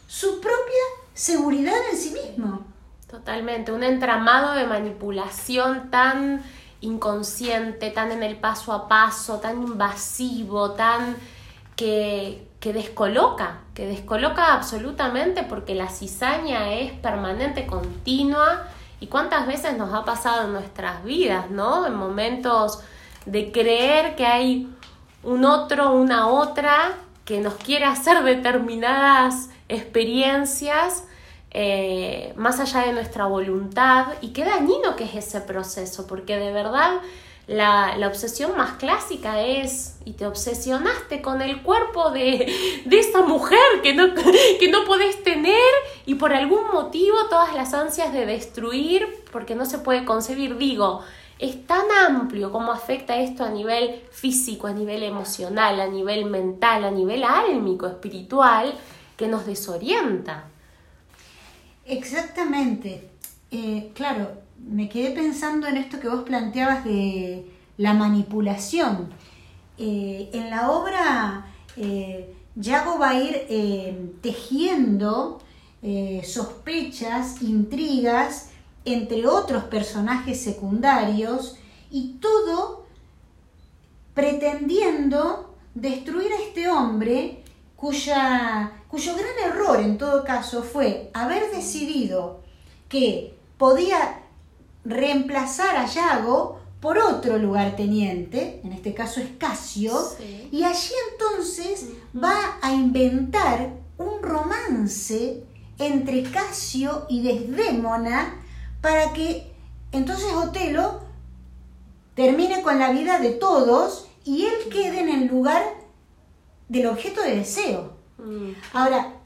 su 0.06 0.40
propia 0.40 0.82
seguridad 1.14 1.76
en 1.90 1.97
sí 1.97 2.11
mismo. 2.11 2.64
Totalmente, 3.09 3.73
un 3.73 3.82
entramado 3.82 4.54
de 4.54 4.66
manipulación 4.66 5.90
tan 5.90 6.42
inconsciente, 6.82 7.90
tan 7.90 8.12
en 8.12 8.23
el 8.23 8.37
paso 8.37 8.73
a 8.73 8.87
paso, 8.87 9.38
tan 9.38 9.62
invasivo, 9.62 10.73
tan 10.73 11.16
que, 11.75 12.47
que 12.61 12.73
descoloca, 12.73 13.61
que 13.75 13.87
descoloca 13.87 14.52
absolutamente 14.52 15.42
porque 15.42 15.75
la 15.75 15.88
cizaña 15.88 16.73
es 16.75 16.92
permanente, 16.92 17.66
continua. 17.66 18.68
¿Y 19.00 19.07
cuántas 19.07 19.47
veces 19.47 19.76
nos 19.76 19.92
ha 19.95 20.04
pasado 20.04 20.45
en 20.45 20.52
nuestras 20.52 21.02
vidas, 21.04 21.50
¿no? 21.50 21.87
En 21.87 21.95
momentos 21.95 22.83
de 23.25 23.50
creer 23.50 24.14
que 24.14 24.26
hay 24.26 24.69
un 25.23 25.45
otro, 25.45 25.92
una 25.92 26.28
otra 26.28 26.92
que 27.25 27.40
nos 27.40 27.54
quiere 27.54 27.87
hacer 27.87 28.23
determinadas 28.23 29.50
experiencias 29.69 31.04
eh, 31.52 32.33
más 32.37 32.61
allá 32.61 32.87
de 32.87 32.92
nuestra 32.92 33.26
voluntad 33.26 34.07
y 34.21 34.28
qué 34.28 34.45
dañino 34.45 34.95
que 34.97 35.04
es 35.04 35.14
ese 35.14 35.40
proceso, 35.40 36.07
porque 36.07 36.37
de 36.37 36.52
verdad 36.52 37.00
la, 37.47 37.97
obsesión 38.06 38.56
más 38.56 38.73
clásica 38.75 39.40
es, 39.40 39.97
y 40.04 40.12
te 40.12 40.26
obsesionaste 40.26 41.20
con 41.20 41.42
el 41.42 41.62
cuerpo 41.62 42.11
de, 42.11 42.82
de 42.85 42.99
esa 42.99 43.23
mujer 43.23 43.59
que 43.82 43.94
no, 43.94 44.14
que 44.14 44.68
no 44.70 44.85
podés 44.85 45.23
tener 45.23 45.73
y 46.06 46.14
por 46.14 46.32
algún 46.32 46.68
motivo 46.73 47.16
todas 47.28 47.54
las 47.54 47.75
ansias 47.75 48.12
de 48.12 48.26
destruir, 48.26 49.25
porque 49.32 49.54
no 49.54 49.66
se 49.66 49.78
puede 49.78 50.04
concebir, 50.04 50.56
digo, 50.59 51.02
es 51.40 51.66
tan 51.66 51.87
amplio 52.06 52.52
cómo 52.52 52.70
afecta 52.70 53.16
esto 53.16 53.44
a 53.44 53.49
nivel 53.49 54.02
físico, 54.11 54.66
a 54.66 54.73
nivel 54.73 55.02
emocional, 55.02 55.80
a 55.80 55.87
nivel 55.87 56.26
mental, 56.26 56.85
a 56.85 56.90
nivel 56.90 57.25
álmico, 57.25 57.87
espiritual, 57.87 58.75
que 59.16 59.26
nos 59.26 59.47
desorienta. 59.47 60.44
Exactamente. 61.87 63.11
Eh, 63.50 63.90
claro, 63.95 64.30
me 64.59 64.88
quedé 64.88 65.11
pensando 65.11 65.66
en 65.66 65.76
esto 65.76 65.99
que 65.99 66.09
vos 66.09 66.23
planteabas 66.23 66.85
de 66.85 67.50
la 67.78 67.95
manipulación. 67.95 69.11
Eh, 69.78 70.30
en 70.33 70.50
la 70.50 70.71
obra, 70.71 71.47
eh, 71.76 72.35
Yago 72.54 72.99
va 72.99 73.11
a 73.11 73.21
ir 73.21 74.19
tejiendo 74.21 75.40
sospechas, 76.23 77.40
intrigas, 77.40 78.50
entre 78.85 79.26
otros 79.26 79.64
personajes 79.64 80.42
secundarios 80.42 81.57
y 81.90 82.19
todo 82.21 82.85
pretendiendo 84.14 85.54
destruir 85.75 86.33
a 86.33 86.42
este 86.42 86.69
hombre 86.69 87.42
cuya, 87.76 88.73
cuyo 88.88 89.14
gran 89.14 89.52
error 89.52 89.80
en 89.80 89.97
todo 89.97 90.25
caso 90.25 90.62
fue 90.62 91.11
haber 91.14 91.50
decidido 91.50 92.40
que 92.88 93.39
podía 93.60 94.22
reemplazar 94.86 95.76
a 95.76 95.84
Yago 95.84 96.58
por 96.80 96.96
otro 96.96 97.36
lugarteniente, 97.36 98.62
en 98.64 98.72
este 98.72 98.94
caso 98.94 99.20
es 99.20 99.28
Casio, 99.36 99.92
y 100.50 100.64
allí 100.64 100.94
entonces 101.12 101.90
va 102.16 102.56
a 102.62 102.72
inventar 102.72 103.74
un 103.98 104.22
romance 104.22 105.44
entre 105.78 106.22
Casio 106.22 107.04
y 107.10 107.20
Desdémona 107.20 108.42
para 108.80 109.12
que 109.12 109.52
entonces 109.92 110.32
Otelo 110.32 111.02
termine 112.14 112.62
con 112.62 112.78
la 112.78 112.92
vida 112.92 113.18
de 113.18 113.32
todos 113.32 114.08
y 114.24 114.46
él 114.46 114.54
quede 114.72 115.00
en 115.00 115.10
el 115.10 115.26
lugar 115.26 115.62
del 116.70 116.86
objeto 116.86 117.20
de 117.20 117.36
deseo. 117.36 117.92
Ahora, 118.72 119.16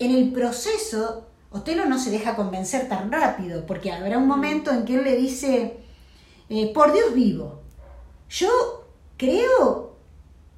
en 0.00 0.10
el 0.16 0.32
proceso, 0.32 1.27
Otelo 1.50 1.86
no 1.86 1.98
se 1.98 2.10
deja 2.10 2.36
convencer 2.36 2.88
tan 2.88 3.10
rápido, 3.10 3.64
porque 3.66 3.90
habrá 3.90 4.18
un 4.18 4.26
momento 4.26 4.70
en 4.70 4.84
que 4.84 4.96
él 4.96 5.04
le 5.04 5.16
dice, 5.16 5.78
eh, 6.48 6.72
por 6.74 6.92
Dios 6.92 7.14
vivo, 7.14 7.62
yo 8.28 8.84
creo 9.16 9.96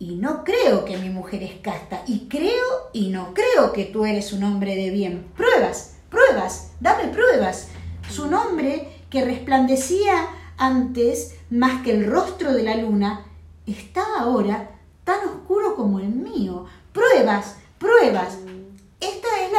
y 0.01 0.17
no 0.17 0.45
creo 0.45 0.85
que 0.87 0.97
mi 0.97 1.11
mujer 1.11 1.43
es 1.43 1.61
casta, 1.61 2.03
y 2.07 2.27
creo 2.29 2.89
y 2.93 3.11
no 3.11 3.35
creo 3.35 3.73
que 3.73 3.85
tú 3.85 4.07
eres 4.07 4.33
un 4.33 4.43
hombre 4.45 4.75
de 4.75 4.91
bien. 4.91 5.31
Pruebas, 5.37 5.99
pruebas, 6.09 6.73
dame 6.81 7.09
pruebas. 7.09 7.69
Su 8.11 8.27
nombre, 8.27 8.89
que 9.11 9.25
resplandecía 9.25 10.27
antes 10.57 11.37
más 11.51 11.83
que 11.83 11.93
el 11.93 12.07
rostro 12.07 12.53
de 12.53 12.63
la 12.63 12.77
luna, 12.77 13.27
está 13.67 14.03
ahora 14.19 14.71
tan 15.05 15.29
oscuro 15.29 15.77
como 15.77 16.01
el 16.01 16.09
mío. 16.09 16.65
Pruebas, 16.93 17.57
pruebas. 17.79 18.39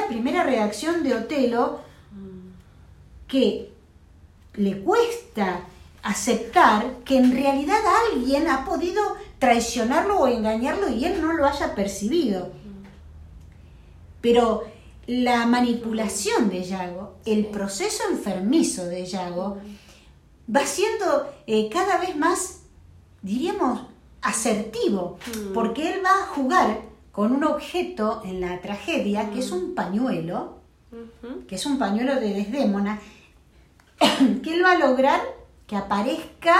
La 0.01 0.08
primera 0.08 0.43
reacción 0.43 1.03
de 1.03 1.13
Otelo 1.13 1.81
que 3.27 3.72
le 4.55 4.81
cuesta 4.81 5.62
aceptar 6.01 6.98
que 7.05 7.17
en 7.17 7.31
realidad 7.31 7.77
alguien 8.12 8.48
ha 8.50 8.65
podido 8.65 9.15
traicionarlo 9.38 10.20
o 10.20 10.27
engañarlo 10.27 10.89
y 10.89 11.05
él 11.05 11.22
no 11.22 11.34
lo 11.34 11.46
haya 11.46 11.75
percibido. 11.75 12.51
Pero 14.22 14.63
la 15.05 15.46
manipulación 15.46 16.50
de 16.50 16.63
Yago, 16.63 17.17
el 17.25 17.46
proceso 17.46 18.03
enfermizo 18.10 18.86
de 18.86 19.05
Yago, 19.05 19.60
va 20.53 20.65
siendo 20.65 21.31
eh, 21.46 21.70
cada 21.72 22.00
vez 22.00 22.17
más, 22.17 22.62
diríamos, 23.22 23.81
asertivo, 24.24 25.20
porque 25.53 25.93
él 25.93 26.01
va 26.03 26.24
a 26.24 26.27
jugar 26.27 26.90
con 27.11 27.31
un 27.31 27.43
objeto 27.43 28.21
en 28.25 28.41
la 28.41 28.61
tragedia, 28.61 29.29
que 29.31 29.39
es 29.39 29.51
un 29.51 29.75
pañuelo, 29.75 30.59
que 31.47 31.55
es 31.55 31.65
un 31.65 31.77
pañuelo 31.77 32.15
de 32.15 32.33
Desdémona, 32.33 32.99
que 34.43 34.53
él 34.53 34.63
va 34.63 34.73
a 34.73 34.77
lograr 34.77 35.21
que 35.67 35.75
aparezca 35.75 36.55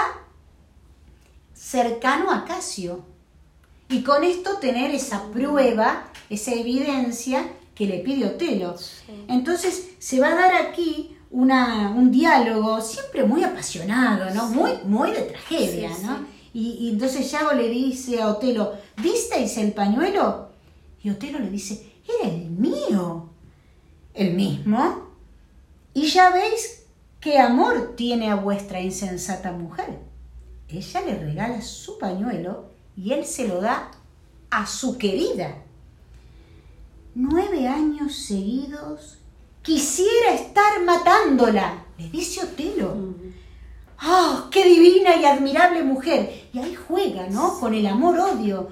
cercano 1.54 2.32
a 2.32 2.46
Casio. 2.46 3.06
Y 3.90 4.04
con 4.04 4.24
esto 4.24 4.58
tener 4.58 4.92
esa 4.92 5.24
prueba, 5.32 6.06
esa 6.30 6.54
evidencia 6.54 7.52
que 7.76 7.88
le 7.88 8.00
pide 8.00 8.26
Otelo. 8.26 8.76
Entonces 9.28 9.92
se 10.00 10.20
va 10.20 10.30
a 10.30 10.36
dar 10.36 10.54
aquí 10.56 11.18
una, 11.30 11.90
un 11.92 12.12
diálogo 12.12 12.80
siempre 12.82 13.24
muy 13.24 13.44
apasionado, 13.44 14.34
¿no? 14.34 14.48
Muy, 14.48 14.72
muy 14.86 15.12
de 15.12 15.24
tragedia, 15.24 15.90
¿no? 16.04 16.26
Y, 16.54 16.90
entonces 16.92 17.32
Yago 17.32 17.54
le 17.54 17.70
dice 17.70 18.22
a 18.22 18.28
Otelo, 18.28 18.74
¿visteis 18.98 19.58
el 19.58 19.72
pañuelo? 19.72 20.50
Y 21.02 21.10
Otelo 21.10 21.40
le 21.40 21.50
dice, 21.50 21.92
era 22.20 22.30
el 22.30 22.50
mío. 22.50 23.30
¿El 24.14 24.34
mismo? 24.34 25.10
Y 25.94 26.08
ya 26.08 26.32
veis 26.32 26.84
qué 27.20 27.40
amor 27.40 27.94
tiene 27.96 28.30
a 28.30 28.36
vuestra 28.36 28.82
insensata 28.82 29.52
mujer. 29.52 30.00
Ella 30.68 31.02
le 31.02 31.18
regala 31.18 31.62
su 31.62 31.98
pañuelo 31.98 32.70
y 32.98 33.14
él 33.14 33.26
se 33.26 33.48
lo 33.48 33.62
da 33.62 33.92
a 34.50 34.68
su 34.68 34.98
querida 34.98 35.64
nueve 37.16 37.68
años 37.68 38.16
seguidos 38.16 39.18
quisiera 39.62 40.34
estar 40.34 40.84
matándola, 40.84 41.86
le 41.98 42.10
dice 42.10 42.42
Otelo. 42.46 43.16
¡Ah, 44.02 44.48
qué 44.52 44.66
divina 44.66 45.16
y 45.16 45.26
admirable 45.26 45.84
mujer! 45.84 46.48
Y 46.52 46.60
ahí 46.60 46.76
juega, 46.76 47.28
¿no? 47.28 47.60
Con 47.60 47.74
el 47.74 47.86
amor-odio. 47.86 48.70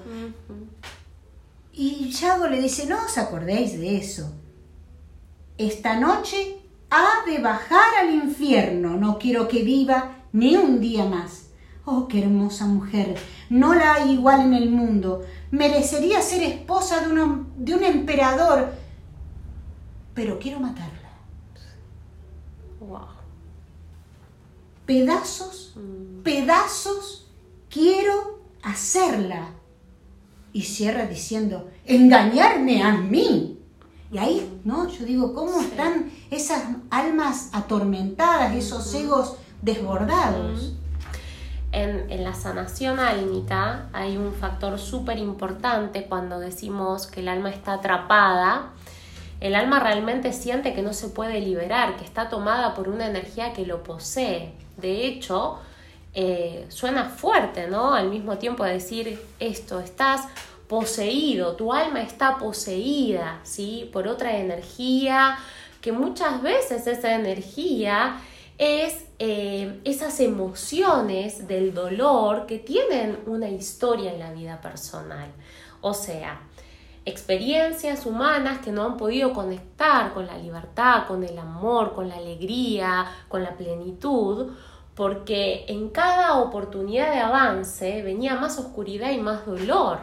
Y 1.72 2.10
Yago 2.10 2.48
le 2.48 2.60
dice, 2.60 2.86
no 2.86 3.04
os 3.04 3.16
acordéis 3.16 3.78
de 3.78 3.96
eso. 3.96 4.32
Esta 5.56 5.98
noche 5.98 6.58
ha 6.90 7.24
de 7.26 7.38
bajar 7.38 7.94
al 8.00 8.12
infierno. 8.12 8.96
No 8.96 9.18
quiero 9.18 9.48
que 9.48 9.62
viva 9.62 10.16
ni 10.32 10.56
un 10.56 10.80
día 10.80 11.04
más. 11.04 11.46
Oh, 11.84 12.08
qué 12.08 12.22
hermosa 12.22 12.66
mujer. 12.66 13.16
No 13.48 13.74
la 13.74 13.94
hay 13.94 14.12
igual 14.12 14.42
en 14.42 14.54
el 14.54 14.70
mundo 14.70 15.22
merecería 15.50 16.22
ser 16.22 16.42
esposa 16.42 17.00
de 17.00 17.12
un, 17.12 17.52
de 17.56 17.74
un 17.74 17.84
emperador, 17.84 18.72
pero 20.14 20.38
quiero 20.38 20.60
matarla. 20.60 21.10
Pedazos, 24.90 25.74
mm. 25.76 26.22
pedazos 26.24 27.28
quiero 27.70 28.40
hacerla. 28.60 29.50
Y 30.52 30.62
cierra 30.62 31.06
diciendo, 31.06 31.70
engañarme 31.86 32.82
a 32.82 32.96
mí. 32.96 33.56
Y 34.10 34.18
ahí, 34.18 34.60
¿no? 34.64 34.88
Yo 34.88 35.04
digo, 35.04 35.32
¿cómo 35.32 35.60
están 35.60 36.10
esas 36.32 36.64
almas 36.90 37.50
atormentadas, 37.52 38.52
esos 38.56 38.92
egos 38.92 39.36
desbordados? 39.62 40.72
En, 41.70 42.10
en, 42.10 42.24
la 42.24 42.34
sanación 42.34 42.98
álmica 42.98 43.90
hay 43.92 44.16
un 44.16 44.32
factor 44.32 44.76
súper 44.76 45.18
importante 45.18 46.06
cuando 46.06 46.40
decimos 46.40 47.06
que 47.06 47.20
el 47.20 47.28
alma 47.28 47.50
está 47.50 47.74
atrapada. 47.74 48.72
El 49.38 49.54
alma 49.54 49.78
realmente 49.78 50.32
siente 50.32 50.74
que 50.74 50.82
no 50.82 50.94
se 50.94 51.10
puede 51.10 51.40
liberar, 51.40 51.96
que 51.96 52.04
está 52.04 52.28
tomada 52.28 52.74
por 52.74 52.88
una 52.88 53.06
energía 53.06 53.52
que 53.52 53.64
lo 53.64 53.84
posee. 53.84 54.58
De 54.80 55.06
hecho, 55.06 55.58
eh, 56.14 56.66
suena 56.68 57.04
fuerte, 57.04 57.68
¿no? 57.68 57.94
Al 57.94 58.08
mismo 58.08 58.38
tiempo 58.38 58.64
decir 58.64 59.20
esto, 59.38 59.80
estás 59.80 60.26
poseído, 60.68 61.56
tu 61.56 61.72
alma 61.72 62.02
está 62.02 62.38
poseída, 62.38 63.40
¿sí? 63.42 63.88
Por 63.92 64.08
otra 64.08 64.36
energía, 64.36 65.38
que 65.80 65.92
muchas 65.92 66.42
veces 66.42 66.86
esa 66.86 67.14
energía 67.14 68.20
es 68.58 69.06
eh, 69.18 69.80
esas 69.84 70.20
emociones 70.20 71.46
del 71.48 71.74
dolor 71.74 72.46
que 72.46 72.58
tienen 72.58 73.18
una 73.26 73.48
historia 73.48 74.12
en 74.12 74.18
la 74.18 74.32
vida 74.32 74.60
personal. 74.60 75.30
O 75.80 75.94
sea, 75.94 76.40
experiencias 77.04 78.06
humanas 78.06 78.58
que 78.58 78.70
no 78.72 78.84
han 78.84 78.96
podido 78.96 79.32
conectar 79.32 80.12
con 80.12 80.26
la 80.26 80.36
libertad, 80.38 81.06
con 81.06 81.24
el 81.24 81.38
amor, 81.38 81.94
con 81.94 82.08
la 82.08 82.16
alegría, 82.16 83.06
con 83.28 83.42
la 83.42 83.56
plenitud, 83.56 84.52
porque 85.00 85.64
en 85.68 85.88
cada 85.88 86.36
oportunidad 86.40 87.10
de 87.10 87.20
avance 87.20 88.02
venía 88.02 88.34
más 88.34 88.58
oscuridad 88.58 89.12
y 89.12 89.16
más 89.16 89.46
dolor. 89.46 90.00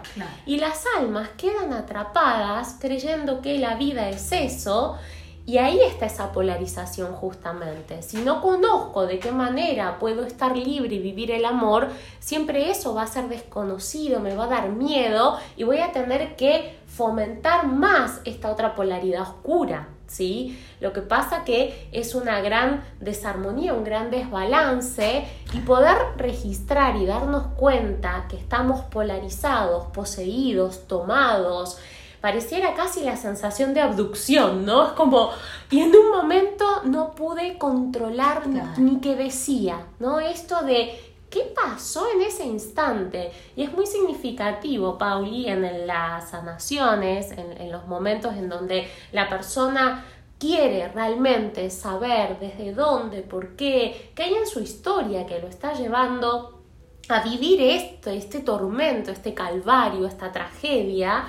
Y 0.47 0.57
las 0.57 0.85
almas 0.97 1.29
quedan 1.37 1.71
atrapadas 1.71 2.77
creyendo 2.81 3.41
que 3.41 3.59
la 3.59 3.75
vida 3.75 4.09
es 4.09 4.31
eso. 4.31 4.97
Y 5.45 5.59
ahí 5.59 5.79
está 5.81 6.07
esa 6.07 6.31
polarización 6.31 7.13
justamente. 7.13 8.01
Si 8.01 8.17
no 8.17 8.41
conozco 8.41 9.05
de 9.05 9.19
qué 9.19 9.31
manera 9.31 9.99
puedo 9.99 10.25
estar 10.25 10.57
libre 10.57 10.95
y 10.95 10.99
vivir 10.99 11.29
el 11.29 11.45
amor, 11.45 11.89
siempre 12.19 12.71
eso 12.71 12.95
va 12.95 13.03
a 13.03 13.07
ser 13.07 13.29
desconocido, 13.29 14.19
me 14.19 14.33
va 14.33 14.45
a 14.45 14.47
dar 14.47 14.69
miedo 14.69 15.37
y 15.55 15.63
voy 15.63 15.77
a 15.77 15.91
tener 15.91 16.35
que 16.35 16.75
fomentar 16.87 17.67
más 17.67 18.19
esta 18.25 18.51
otra 18.51 18.73
polaridad 18.73 19.21
oscura. 19.21 19.89
¿Sí? 20.07 20.57
Lo 20.79 20.93
que 20.93 21.01
pasa 21.01 21.43
que 21.43 21.89
es 21.91 22.15
una 22.15 22.41
gran 22.41 22.83
desarmonía, 22.99 23.73
un 23.73 23.83
gran 23.83 24.09
desbalance 24.09 25.25
y 25.53 25.59
poder 25.59 25.97
registrar 26.17 26.95
y 26.95 27.05
darnos 27.05 27.47
cuenta 27.55 28.25
que 28.29 28.37
estamos 28.37 28.81
polarizados, 28.85 29.87
poseídos, 29.91 30.87
tomados, 30.87 31.77
pareciera 32.21 32.73
casi 32.73 33.03
la 33.03 33.15
sensación 33.15 33.73
de 33.73 33.81
abducción, 33.81 34.65
¿no? 34.65 34.87
Es 34.87 34.91
como, 34.93 35.29
y 35.69 35.81
en 35.81 35.95
un 35.95 36.11
momento 36.11 36.65
no 36.85 37.11
pude 37.11 37.57
controlar 37.57 38.47
ni 38.77 38.99
qué 38.99 39.15
decía, 39.15 39.85
¿no? 39.99 40.19
Esto 40.19 40.63
de 40.63 41.16
¿Qué 41.29 41.53
pasó 41.53 42.07
en 42.13 42.21
ese 42.21 42.45
instante? 42.45 43.31
Y 43.55 43.63
es 43.63 43.73
muy 43.73 43.85
significativo, 43.85 44.97
Pauli, 44.97 45.47
en 45.47 45.85
las 45.85 46.29
sanaciones, 46.29 47.31
en, 47.31 47.71
los 47.71 47.85
momentos 47.85 48.33
en 48.35 48.47
donde 48.47 48.87
la 49.11 49.27
persona 49.27 50.05
quiere 50.39 50.87
realmente 50.87 51.69
saber 51.69 52.39
desde 52.39 52.73
dónde, 52.73 53.23
por 53.23 53.55
qué, 53.55 54.11
qué 54.15 54.23
hay 54.23 54.35
en 54.35 54.47
su 54.47 54.61
historia 54.61 55.25
que 55.25 55.39
lo 55.39 55.47
está 55.47 55.73
llevando 55.73 56.61
a 57.09 57.23
vivir 57.23 57.61
esto, 57.61 58.09
este 58.09 58.39
tormento, 58.39 59.11
este 59.11 59.33
calvario, 59.33 60.07
esta 60.07 60.31
tragedia, 60.31 61.25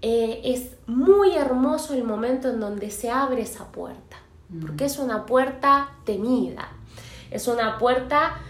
eh, 0.00 0.40
es 0.44 0.78
muy 0.86 1.36
hermoso 1.36 1.94
el 1.94 2.02
momento 2.02 2.48
en 2.48 2.58
donde 2.58 2.90
se 2.90 3.08
abre 3.08 3.42
esa 3.42 3.70
puerta, 3.70 4.16
porque 4.60 4.82
mm. 4.82 4.86
es 4.86 4.98
una 4.98 5.26
puerta 5.26 5.90
temida, 6.04 6.68
es 7.30 7.46
una 7.46 7.78
puerta 7.78 8.40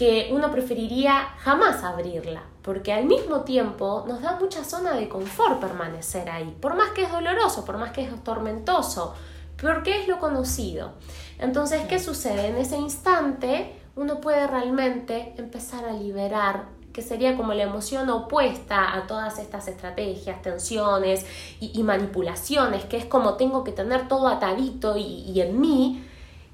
que 0.00 0.30
uno 0.32 0.50
preferiría 0.50 1.34
jamás 1.40 1.84
abrirla, 1.84 2.42
porque 2.62 2.90
al 2.90 3.04
mismo 3.04 3.42
tiempo 3.42 4.06
nos 4.08 4.22
da 4.22 4.38
mucha 4.40 4.64
zona 4.64 4.94
de 4.94 5.10
confort 5.10 5.60
permanecer 5.60 6.30
ahí, 6.30 6.56
por 6.58 6.74
más 6.74 6.92
que 6.92 7.02
es 7.02 7.12
doloroso, 7.12 7.66
por 7.66 7.76
más 7.76 7.92
que 7.92 8.04
es 8.04 8.24
tormentoso, 8.24 9.14
porque 9.60 10.00
es 10.00 10.08
lo 10.08 10.18
conocido. 10.18 10.92
Entonces, 11.38 11.82
¿qué 11.86 11.98
sucede? 11.98 12.48
En 12.48 12.56
ese 12.56 12.78
instante 12.78 13.78
uno 13.94 14.22
puede 14.22 14.46
realmente 14.46 15.34
empezar 15.36 15.84
a 15.84 15.92
liberar 15.92 16.64
que 16.94 17.02
sería 17.02 17.36
como 17.36 17.52
la 17.52 17.64
emoción 17.64 18.08
opuesta 18.08 18.96
a 18.96 19.06
todas 19.06 19.38
estas 19.38 19.68
estrategias, 19.68 20.40
tensiones 20.40 21.26
y, 21.60 21.82
manipulaciones, 21.82 22.86
que 22.86 22.96
es 22.96 23.04
como 23.04 23.34
tengo 23.34 23.64
que 23.64 23.72
tener 23.72 24.08
todo 24.08 24.28
atadito 24.28 24.96
y 24.96 25.38
en 25.42 25.60
mí, 25.60 26.02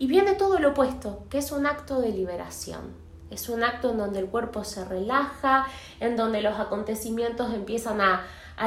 y 0.00 0.08
viene 0.08 0.32
todo 0.32 0.58
lo 0.58 0.70
opuesto, 0.70 1.20
que 1.30 1.38
es 1.38 1.52
un 1.52 1.64
acto 1.64 2.00
de 2.00 2.08
liberación. 2.08 3.05
Es 3.30 3.48
un 3.48 3.64
acto 3.64 3.90
en 3.90 3.98
donde 3.98 4.20
el 4.20 4.26
cuerpo 4.26 4.64
se 4.64 4.84
relaja, 4.84 5.66
en 6.00 6.16
donde 6.16 6.42
los 6.42 6.58
acontecimientos 6.58 7.52
empiezan 7.54 8.00
a, 8.00 8.24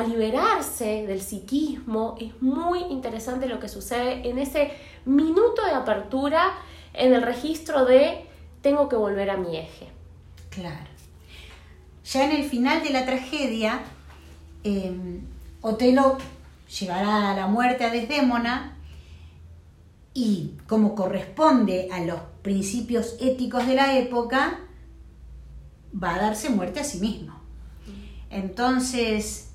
liberarse 0.08 1.08
del 1.08 1.20
psiquismo. 1.20 2.16
Es 2.20 2.40
muy 2.44 2.80
interesante 2.92 3.48
lo 3.48 3.60
que 3.60 3.68
sucede 3.68 4.30
en 4.30 4.38
ese 4.38 4.72
minuto 5.06 5.66
de 5.66 5.72
apertura 5.72 6.54
en 6.94 7.12
el 7.12 7.24
registro 7.24 7.86
de 7.86 8.24
tengo 8.62 8.88
que 8.88 8.96
volver 8.96 9.32
a 9.32 9.38
mi 9.38 9.58
eje. 9.58 9.88
Claro. 10.52 10.92
Ya 12.06 12.26
en 12.26 12.32
el 12.34 12.48
final 12.48 12.84
de 12.84 12.92
la 12.92 13.04
tragedia, 13.04 13.82
em, 14.64 15.22
Otelo 15.62 16.20
llevará 16.80 17.32
a 17.32 17.36
la 17.36 17.48
muerte 17.48 17.84
a 17.84 17.90
Desdémona 17.90 18.78
y 20.14 20.54
como 20.68 20.96
corresponde 20.96 21.90
a 21.92 22.02
los 22.02 22.20
principios 22.42 23.16
éticos 23.20 23.68
de 23.68 23.76
la 23.76 23.98
época, 23.98 24.60
va 25.92 26.16
a 26.16 26.22
darse 26.22 26.50
muerte 26.50 26.80
a 26.80 26.84
sí 26.84 27.00
mismo. 27.00 27.34
Entonces, 28.30 29.50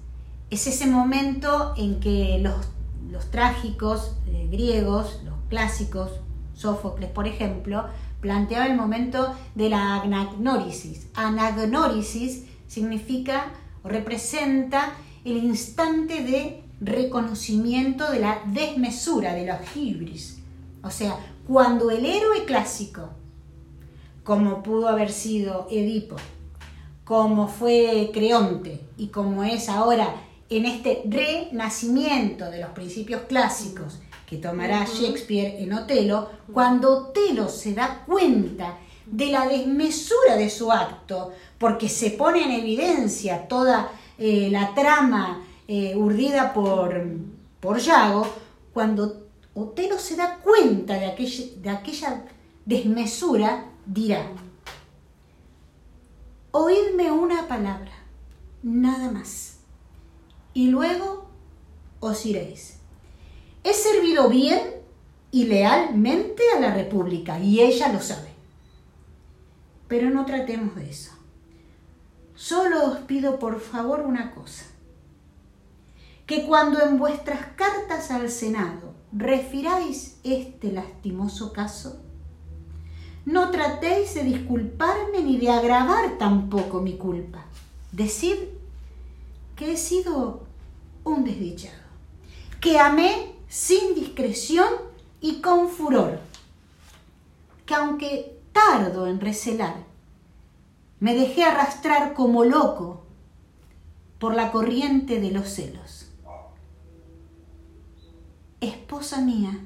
es 0.50 0.66
ese 0.66 0.86
momento 0.86 1.74
en 1.76 2.00
que 2.00 2.38
los, 2.40 2.68
los 3.10 3.30
trágicos 3.30 4.16
eh, 4.26 4.48
griegos, 4.50 5.20
los 5.24 5.34
clásicos, 5.48 6.10
Sófocles, 6.54 7.10
por 7.10 7.26
ejemplo, 7.26 7.86
planteaba 8.20 8.66
el 8.66 8.76
momento 8.76 9.34
de 9.54 9.68
la 9.68 10.02
anagnórisis. 10.02 11.08
Anagnórisis 11.14 12.44
significa 12.68 13.52
o 13.82 13.88
representa 13.88 14.94
el 15.24 15.36
instante 15.38 16.22
de 16.22 16.62
reconocimiento 16.80 18.10
de 18.10 18.20
la 18.20 18.40
desmesura, 18.46 19.34
de 19.34 19.46
los 19.46 19.76
hibris. 19.76 20.38
O 20.82 20.90
sea, 20.90 21.16
cuando 21.46 21.90
el 21.90 22.06
héroe 22.06 22.44
clásico, 22.44 23.10
como 24.22 24.62
pudo 24.62 24.88
haber 24.88 25.12
sido 25.12 25.66
Edipo, 25.70 26.16
como 27.04 27.48
fue 27.48 28.10
Creonte 28.12 28.80
y 28.96 29.08
como 29.08 29.44
es 29.44 29.68
ahora 29.68 30.14
en 30.48 30.64
este 30.64 31.02
renacimiento 31.06 32.50
de 32.50 32.60
los 32.60 32.70
principios 32.70 33.22
clásicos 33.22 33.98
que 34.26 34.38
tomará 34.38 34.86
Shakespeare 34.86 35.56
en 35.58 35.74
Otelo, 35.74 36.28
cuando 36.52 37.08
Otelo 37.08 37.48
se 37.48 37.74
da 37.74 38.04
cuenta 38.06 38.78
de 39.04 39.26
la 39.26 39.46
desmesura 39.46 40.36
de 40.36 40.48
su 40.48 40.72
acto, 40.72 41.32
porque 41.58 41.90
se 41.90 42.10
pone 42.10 42.42
en 42.42 42.52
evidencia 42.52 43.46
toda 43.48 43.90
eh, 44.16 44.48
la 44.50 44.74
trama 44.74 45.44
eh, 45.68 45.94
urdida 45.94 46.54
por, 46.54 47.02
por 47.60 47.78
Yago, 47.78 48.26
cuando 48.72 49.24
Otelo 49.54 49.98
se 49.98 50.16
da 50.16 50.38
cuenta 50.38 50.94
de 50.94 51.06
aquella, 51.06 51.44
de 51.56 51.70
aquella 51.70 52.24
desmesura, 52.64 53.66
dirá, 53.86 54.26
oídme 56.50 57.12
una 57.12 57.46
palabra, 57.46 57.92
nada 58.62 59.12
más, 59.12 59.58
y 60.54 60.68
luego 60.68 61.26
os 62.00 62.26
iréis. 62.26 62.78
He 63.62 63.72
servido 63.72 64.28
bien 64.28 64.60
y 65.30 65.46
lealmente 65.46 66.42
a 66.56 66.60
la 66.60 66.74
República, 66.74 67.38
y 67.38 67.60
ella 67.60 67.92
lo 67.92 68.00
sabe. 68.00 68.28
Pero 69.88 70.10
no 70.10 70.24
tratemos 70.26 70.74
de 70.74 70.90
eso. 70.90 71.12
Solo 72.34 72.86
os 72.86 72.98
pido 73.00 73.38
por 73.38 73.60
favor 73.60 74.00
una 74.00 74.32
cosa, 74.32 74.64
que 76.26 76.46
cuando 76.46 76.82
en 76.82 76.98
vuestras 76.98 77.46
cartas 77.56 78.10
al 78.10 78.30
Senado 78.30 78.93
refiráis 79.16 80.18
este 80.24 80.72
lastimoso 80.72 81.52
caso? 81.52 82.00
No 83.24 83.50
tratéis 83.50 84.14
de 84.14 84.24
disculparme 84.24 85.22
ni 85.22 85.38
de 85.38 85.50
agravar 85.50 86.18
tampoco 86.18 86.80
mi 86.80 86.98
culpa. 86.98 87.46
Decid 87.92 88.36
que 89.56 89.72
he 89.72 89.76
sido 89.76 90.42
un 91.04 91.24
desdichado, 91.24 91.78
que 92.60 92.78
amé 92.78 93.34
sin 93.48 93.94
discreción 93.94 94.68
y 95.20 95.40
con 95.40 95.68
furor, 95.68 96.18
que 97.64 97.74
aunque 97.74 98.38
tardo 98.52 99.06
en 99.06 99.20
recelar, 99.20 99.76
me 101.00 101.14
dejé 101.14 101.44
arrastrar 101.44 102.14
como 102.14 102.44
loco 102.44 103.04
por 104.18 104.34
la 104.34 104.50
corriente 104.50 105.20
de 105.20 105.30
los 105.30 105.48
celos. 105.48 106.03
Esposa 108.64 109.20
mía, 109.20 109.60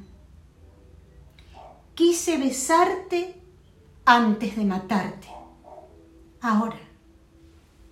quise 1.94 2.36
besarte 2.36 3.40
antes 4.04 4.56
de 4.56 4.64
matarte. 4.64 5.28
Ahora 6.40 6.78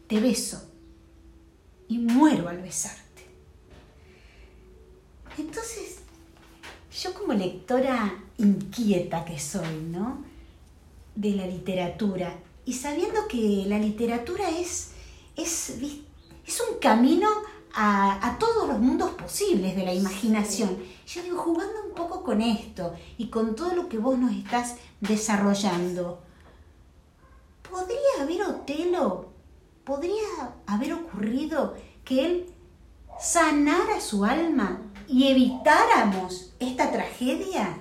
te 0.09 0.21
beso 0.21 0.63
y 1.89 1.99
muero 1.99 2.49
al 2.49 2.63
besarte. 2.63 3.03
Entonces, 5.39 6.01
yo 7.03 7.15
como 7.15 7.35
lectora 7.35 8.25
inquieta 8.39 9.25
que 9.25 9.39
soy, 9.39 9.81
¿no? 9.91 10.25
De 11.15 11.31
la 11.31 11.47
literatura, 11.47 12.37
y 12.65 12.73
sabiendo 12.73 13.29
que 13.29 13.65
la 13.67 13.79
literatura 13.79 14.51
es, 14.51 14.91
es, 15.37 15.71
es 16.47 16.63
un 16.69 16.79
camino 16.81 17.29
a, 17.77 18.27
a, 18.27 18.39
todos 18.39 18.67
los 18.67 18.79
mundos 18.79 19.11
posibles 19.11 19.77
de 19.77 19.85
la 19.85 19.93
imaginación. 19.93 20.79
Yo 21.07 21.23
digo, 21.23 21.39
jugando 21.39 21.85
un 21.87 21.95
poco 21.95 22.23
con 22.23 22.41
esto 22.41 22.95
y 23.19 23.29
con 23.29 23.55
todo 23.55 23.75
lo 23.75 23.89
que 23.89 23.99
vos 23.99 24.19
nos 24.19 24.33
estás 24.33 24.77
desarrollando, 25.01 26.21
¿podría 27.71 28.23
haber 28.23 28.43
Otelo, 28.43 29.29
podría 29.85 30.55
haber 30.67 30.95
ocurrido 30.95 31.75
que 32.05 32.25
él 32.25 32.47
sanara 33.21 34.01
su 34.01 34.25
alma 34.25 34.81
y 35.07 35.29
evitáramos 35.29 36.55
esta 36.59 36.91
tragedia? 36.91 37.77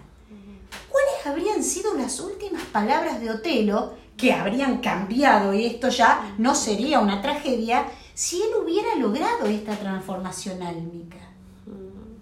¿Cuáles 0.92 1.26
habrían 1.26 1.64
sido 1.64 1.94
las 1.94 2.20
últimas 2.20 2.64
palabras 2.66 3.22
de 3.22 3.32
Otelo 3.32 3.94
que 4.18 4.34
habrían 4.34 4.80
cambiado 4.80 5.54
y 5.54 5.66
esto 5.66 5.88
ya 5.88 6.36
no 6.38 6.54
sería 6.54 7.00
una 7.00 7.22
tragedia 7.22 7.86
si 8.16 8.42
él 8.42 8.50
hubiera 8.64 8.96
logrado 8.96 9.46
esta 9.46 9.76
transformación 9.76 10.64
álmica? 10.64 11.18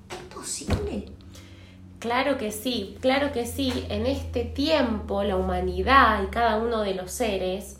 ¿Es 0.09 0.35
posible? 0.35 1.05
Claro 1.99 2.37
que 2.37 2.51
sí, 2.51 2.97
claro 2.99 3.31
que 3.31 3.45
sí. 3.45 3.85
En 3.89 4.07
este 4.07 4.43
tiempo 4.43 5.23
la 5.23 5.37
humanidad 5.37 6.23
y 6.23 6.27
cada 6.27 6.57
uno 6.57 6.81
de 6.81 6.95
los 6.95 7.11
seres 7.11 7.77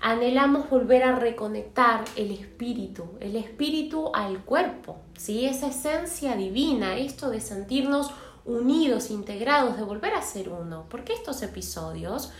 anhelamos 0.00 0.70
volver 0.70 1.02
a 1.02 1.16
reconectar 1.16 2.04
el 2.14 2.30
espíritu, 2.30 3.10
el 3.18 3.34
espíritu 3.34 4.12
al 4.14 4.44
cuerpo, 4.44 4.98
¿sí? 5.18 5.44
esa 5.44 5.66
esencia 5.66 6.36
divina, 6.36 6.96
esto 6.96 7.30
de 7.30 7.40
sentirnos 7.40 8.12
unidos, 8.44 9.10
integrados, 9.10 9.76
de 9.76 9.82
volver 9.82 10.14
a 10.14 10.22
ser 10.22 10.50
uno, 10.50 10.86
porque 10.88 11.14
estos 11.14 11.42
episodios 11.42 12.30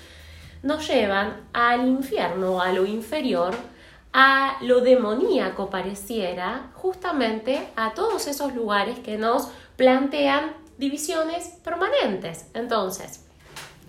nos 0.62 0.86
llevan 0.86 1.48
al 1.52 1.88
infierno, 1.88 2.62
a 2.62 2.72
lo 2.72 2.86
inferior, 2.86 3.56
a 4.12 4.56
lo 4.62 4.80
demoníaco 4.80 5.68
pareciera, 5.68 6.70
justamente 6.74 7.68
a 7.76 7.94
todos 7.94 8.26
esos 8.26 8.54
lugares 8.54 8.98
que 9.00 9.18
nos 9.18 9.48
plantean 9.76 10.54
divisiones 10.78 11.58
permanentes. 11.62 12.46
Entonces, 12.54 13.24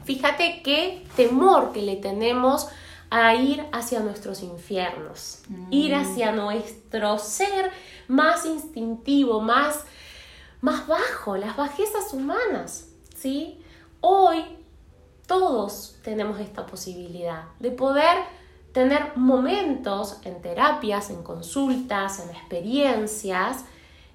fíjate 0.04 0.62
qué 0.64 1.06
temor 1.16 1.72
que 1.72 1.82
le 1.82 1.96
tenemos 1.96 2.68
a 3.10 3.36
ir 3.36 3.66
hacia 3.72 4.02
nuestros 4.02 4.44
infiernos, 4.44 5.44
ir 5.70 5.96
mm. 5.96 6.02
hacia 6.02 6.32
nuestro 6.34 7.18
ser 7.20 7.72
más 8.08 8.46
instintivo, 8.46 9.40
más, 9.40 9.86
más 10.62 10.88
bajo, 10.88 11.38
las 11.38 11.56
bajezas 11.56 12.14
humanas, 12.14 12.90
¿sí? 13.16 13.62
Hoy 14.02 14.44
todos 15.26 15.98
tenemos 16.04 16.40
esta 16.40 16.66
posibilidad 16.66 17.46
de 17.60 17.72
poder 17.72 18.18
tener 18.78 19.18
momentos 19.18 20.18
en 20.24 20.40
terapias, 20.40 21.10
en 21.10 21.24
consultas, 21.24 22.20
en 22.20 22.30
experiencias, 22.30 23.66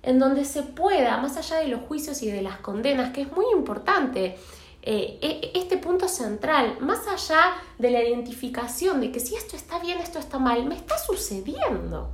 en 0.05 0.20
donde 0.20 0.44
se 0.44 0.62
pueda, 0.62 1.16
más 1.16 1.37
allá 1.37 1.57
de 1.57 1.66
los 1.66 1.81
juicios 1.81 2.22
y 2.22 2.31
de 2.31 2.42
las 2.42 2.59
condenas, 2.59 3.12
que 3.12 3.22
es 3.22 3.33
muy 3.33 3.46
importante, 3.53 4.38
eh, 4.83 5.18
e, 5.20 5.51
este 5.57 5.79
punto 5.79 6.07
central, 6.07 6.77
más 6.79 7.09
allá 7.09 7.55
de 7.77 7.90
la 7.90 8.05
identificación 8.05 9.01
de 9.01 9.11
que 9.11 9.18
si 9.18 9.35
esto 9.35 9.57
está 9.57 9.81
bien, 9.81 9.98
esto 9.98 10.20
está 10.20 10.38
mal, 10.38 10.64
me 10.64 10.77
está 10.77 10.96
sucediendo. 10.96 12.12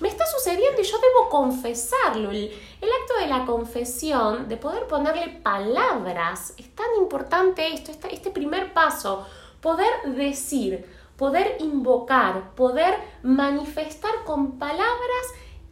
Me 0.00 0.08
está 0.08 0.24
sucediendo 0.24 0.80
y 0.80 0.84
yo 0.84 0.96
debo 0.96 1.28
confesarlo. 1.28 2.30
El, 2.30 2.50
acto 2.80 3.20
de 3.20 3.26
la 3.26 3.44
confesión, 3.44 4.48
de 4.48 4.56
poder 4.56 4.86
ponerle 4.86 5.28
palabras, 5.42 6.54
es 6.56 6.74
tan 6.74 6.86
importante 6.98 7.74
esto, 7.74 7.92
este 8.10 8.30
primer 8.30 8.72
paso, 8.72 9.26
poder 9.60 9.92
decir, 10.16 11.01
poder 11.22 11.58
invocar, 11.60 12.52
poder 12.56 12.98
manifestar 13.22 14.10
con 14.26 14.58
palabras 14.58 15.26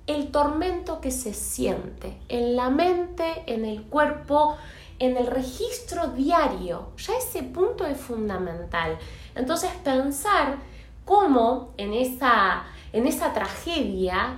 el 0.07 0.31
tormento 0.31 1.01
que 1.01 1.11
se 1.11 1.35
siente 1.35 2.17
en 2.29 2.55
la 2.55 2.71
mente, 2.71 3.43
en 3.47 3.65
el 3.65 3.83
cuerpo, 3.83 4.57
en 5.01 5.17
el 5.17 5.27
registro 5.27 6.07
diario. 6.07 6.93
Ya 6.99 7.15
ese 7.17 7.43
punto 7.43 7.85
es 7.85 7.99
fundamental. 7.99 8.97
Entonces 9.35 9.73
pensar 9.83 10.59
cómo 11.05 11.75
en 11.79 11.95
esa, 11.95 12.67
en 12.93 13.09
esa 13.09 13.33
tragedia 13.33 14.37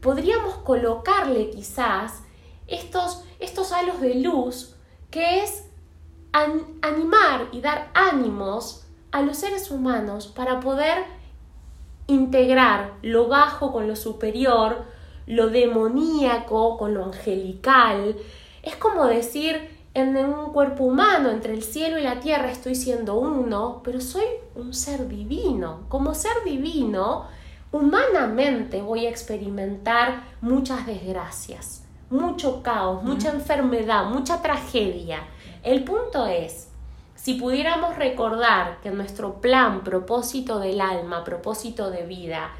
podríamos 0.00 0.54
colocarle 0.64 1.50
quizás 1.50 2.22
estos, 2.66 3.22
estos 3.38 3.70
halos 3.70 4.00
de 4.00 4.14
luz 4.14 4.76
que 5.10 5.42
es 5.42 5.64
animar 6.32 7.48
y 7.52 7.60
dar 7.60 7.90
ánimos 7.92 8.85
a 9.16 9.22
los 9.22 9.38
seres 9.38 9.70
humanos 9.70 10.26
para 10.26 10.60
poder 10.60 10.98
integrar 12.06 12.92
lo 13.00 13.28
bajo 13.28 13.72
con 13.72 13.88
lo 13.88 13.96
superior, 13.96 14.84
lo 15.26 15.48
demoníaco 15.48 16.76
con 16.76 16.92
lo 16.92 17.02
angelical, 17.02 18.14
es 18.62 18.76
como 18.76 19.06
decir, 19.06 19.70
en 19.94 20.14
un 20.18 20.52
cuerpo 20.52 20.84
humano, 20.84 21.30
entre 21.30 21.54
el 21.54 21.62
cielo 21.62 21.98
y 21.98 22.02
la 22.02 22.20
tierra 22.20 22.50
estoy 22.50 22.74
siendo 22.74 23.18
uno, 23.18 23.80
pero 23.82 24.02
soy 24.02 24.26
un 24.54 24.74
ser 24.74 25.08
divino. 25.08 25.86
Como 25.88 26.14
ser 26.14 26.44
divino, 26.44 27.24
humanamente 27.72 28.82
voy 28.82 29.06
a 29.06 29.08
experimentar 29.08 30.24
muchas 30.42 30.84
desgracias, 30.84 31.86
mucho 32.10 32.62
caos, 32.62 33.02
mucha 33.02 33.30
enfermedad, 33.30 34.10
mucha 34.10 34.42
tragedia. 34.42 35.20
El 35.62 35.84
punto 35.84 36.26
es, 36.26 36.68
si 37.26 37.34
pudiéramos 37.34 37.96
recordar 37.96 38.78
que 38.82 38.90
nuestro 38.92 39.40
plan, 39.40 39.82
propósito 39.82 40.60
del 40.60 40.80
alma, 40.80 41.24
propósito 41.24 41.90
de 41.90 42.06
vida, 42.06 42.52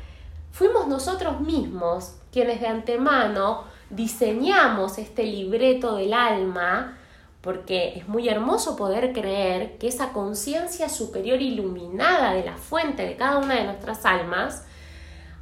fuimos 0.51 0.89
nosotros 0.89 1.41
mismos 1.41 2.17
quienes 2.33 2.61
de 2.61 2.67
antemano 2.67 3.63
diseñamos 3.91 4.99
este 4.99 5.23
libreto 5.23 5.95
del 5.95 6.13
alma, 6.13 6.99
porque 7.43 7.93
es 7.95 8.09
muy 8.09 8.29
hermoso 8.29 8.75
poder 8.75 9.13
creer 9.13 9.79
que 9.79 9.87
esa 9.87 10.13
conciencia 10.13 10.89
superior 10.89 11.41
iluminada 11.41 12.33
de 12.33 12.45
la 12.45 12.57
fuente 12.57 13.07
de 13.07 13.15
cada 13.15 13.39
una 13.39 13.55
de 13.55 13.67
nuestras 13.67 14.05
almas 14.05 14.65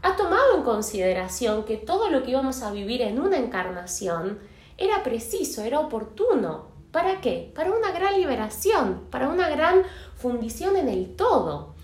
ha 0.03 0.17
tomado 0.17 0.59
en 0.59 0.65
consideración 0.65 1.65
que 1.65 1.79
todo 1.79 2.11
lo 2.11 2.25
que 2.25 2.33
íbamos 2.33 2.61
a 2.61 2.73
vivir 2.73 3.01
en 3.01 3.19
una 3.19 3.39
encarnación 3.39 4.39
era 4.77 5.03
preciso, 5.03 5.63
era 5.63 5.81
oportuno. 5.81 6.74
¿Para 6.95 7.21
qué? 7.21 7.51
Para 7.57 7.73
una 7.73 7.91
gran 7.91 8.15
liberación, 8.15 9.09
para 9.11 9.29
una 9.29 9.49
gran 9.49 9.83
fundición 10.15 10.77
en 10.77 10.89
el 10.89 11.17
todo. 11.17 11.75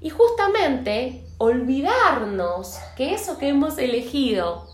Y 0.00 0.08
justamente 0.08 1.26
olvidarnos 1.36 2.78
que 2.96 3.12
eso 3.12 3.36
que 3.36 3.48
hemos 3.48 3.76
elegido 3.76 4.66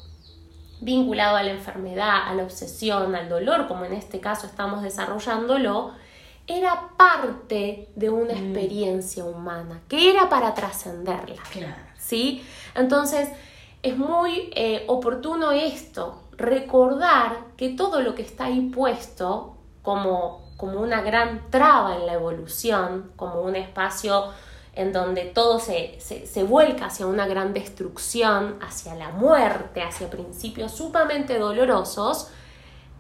vinculado 0.80 1.36
a 1.36 1.42
la 1.42 1.50
enfermedad, 1.50 2.28
a 2.28 2.34
la 2.34 2.44
obsesión, 2.44 3.16
al 3.16 3.28
dolor, 3.28 3.66
como 3.66 3.84
en 3.84 3.94
este 3.94 4.20
caso 4.20 4.46
estamos 4.46 4.80
desarrollándolo, 4.80 5.90
era 6.46 6.90
parte 6.96 7.88
de 7.96 8.10
una 8.10 8.34
mm. 8.34 8.44
experiencia 8.44 9.24
humana, 9.24 9.80
que 9.88 10.08
era 10.08 10.28
para 10.28 10.54
trascenderla. 10.54 11.42
¿sí? 11.98 12.46
Entonces, 12.76 13.28
es 13.82 13.98
muy 13.98 14.52
eh, 14.54 14.84
oportuno 14.86 15.50
esto, 15.50 16.22
recordar 16.36 17.38
que 17.56 17.70
todo 17.70 18.02
lo 18.02 18.14
que 18.14 18.22
está 18.22 18.44
ahí 18.44 18.70
puesto 18.72 19.53
como, 19.84 20.40
como 20.56 20.80
una 20.80 21.02
gran 21.02 21.50
traba 21.50 21.94
en 21.94 22.06
la 22.06 22.14
evolución, 22.14 23.12
como 23.14 23.42
un 23.42 23.54
espacio 23.54 24.32
en 24.72 24.92
donde 24.92 25.26
todo 25.26 25.60
se, 25.60 25.98
vuelca 26.48 26.86
hacia 26.86 27.06
una 27.06 27.26
gran 27.26 27.52
destrucción, 27.52 28.58
hacia 28.60 28.94
la 28.96 29.10
muerte, 29.10 29.82
hacia 29.82 30.10
principios 30.10 30.72
sumamente 30.72 31.38
dolorosos, 31.38 32.28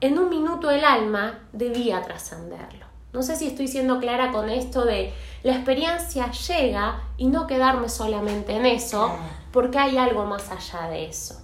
en 0.00 0.18
un 0.18 0.28
minuto 0.28 0.70
el 0.70 0.84
alma 0.84 1.40
debía 1.52 2.02
trascenderlo. 2.02 2.86
No 3.12 3.22
sé 3.22 3.34
si 3.36 3.46
estoy 3.46 3.66
siendo 3.66 3.98
clara 3.98 4.30
con 4.30 4.50
esto 4.50 4.84
de 4.84 5.12
la 5.42 5.54
experiencia 5.54 6.30
llega 6.30 7.02
y 7.16 7.26
no 7.26 7.46
quedarme 7.46 7.88
solamente 7.88 8.52
en 8.52 8.66
eso, 8.66 9.10
porque 9.52 9.78
hay 9.78 9.96
algo 9.96 10.26
más 10.26 10.50
allá 10.50 10.88
de 10.88 11.06
eso. 11.06 11.40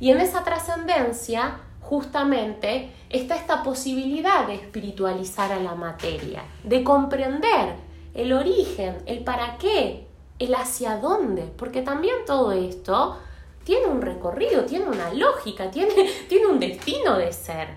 Y 0.00 0.10
en 0.10 0.20
esa 0.20 0.44
trascendencia, 0.44 1.60
justamente, 1.92 2.90
está 3.10 3.36
esta 3.36 3.62
posibilidad 3.62 4.46
de 4.46 4.54
espiritualizar 4.54 5.52
a 5.52 5.60
la 5.60 5.74
materia, 5.74 6.42
de 6.64 6.82
comprender 6.82 7.74
el 8.14 8.32
origen, 8.32 9.02
el 9.04 9.22
para 9.22 9.58
qué 9.58 10.06
el 10.38 10.54
hacia 10.54 10.96
dónde, 10.96 11.42
porque 11.54 11.82
también 11.82 12.14
todo 12.24 12.52
esto 12.52 13.18
tiene 13.64 13.88
un 13.88 14.00
recorrido, 14.00 14.64
tiene 14.64 14.86
una 14.86 15.12
lógica, 15.12 15.70
tiene, 15.70 15.92
tiene 16.30 16.46
un 16.46 16.58
destino 16.58 17.18
de 17.18 17.30
ser. 17.30 17.68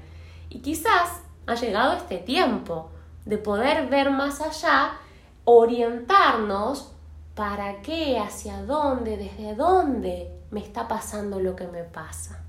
Y 0.49 0.59
quizás 0.59 1.19
ha 1.45 1.55
llegado 1.55 1.91
este 1.91 2.17
tiempo 2.19 2.91
de 3.25 3.37
poder 3.37 3.87
ver 3.87 4.11
más 4.11 4.39
allá, 4.39 4.93
orientarnos 5.43 6.93
para 7.35 7.81
qué, 7.81 8.17
hacia 8.17 8.63
dónde, 8.63 9.17
desde 9.17 9.55
dónde 9.55 10.31
me 10.51 10.61
está 10.61 10.87
pasando 10.87 11.41
lo 11.41 11.53
que 11.57 11.67
me 11.67 11.83
pasa. 11.83 12.44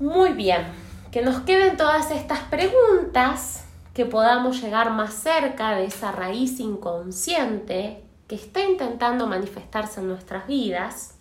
Muy 0.00 0.30
bien, 0.30 0.64
que 1.10 1.22
nos 1.22 1.40
queden 1.40 1.76
todas 1.76 2.12
estas 2.12 2.38
preguntas, 2.44 3.64
que 3.94 4.04
podamos 4.04 4.62
llegar 4.62 4.92
más 4.92 5.12
cerca 5.12 5.74
de 5.74 5.86
esa 5.86 6.12
raíz 6.12 6.60
inconsciente 6.60 8.04
que 8.28 8.36
está 8.36 8.62
intentando 8.62 9.26
manifestarse 9.26 9.98
en 9.98 10.06
nuestras 10.06 10.46
vidas. 10.46 11.18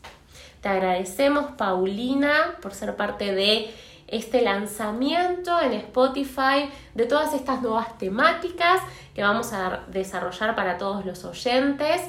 Te 0.61 0.69
agradecemos, 0.69 1.53
Paulina, 1.57 2.57
por 2.61 2.75
ser 2.75 2.95
parte 2.95 3.33
de 3.33 3.73
este 4.05 4.43
lanzamiento 4.43 5.59
en 5.59 5.73
Spotify 5.73 6.69
de 6.93 7.07
todas 7.07 7.33
estas 7.33 7.63
nuevas 7.63 7.97
temáticas 7.97 8.79
que 9.15 9.23
vamos 9.23 9.53
a 9.53 9.85
desarrollar 9.87 10.55
para 10.55 10.77
todos 10.77 11.03
los 11.03 11.25
oyentes, 11.25 11.99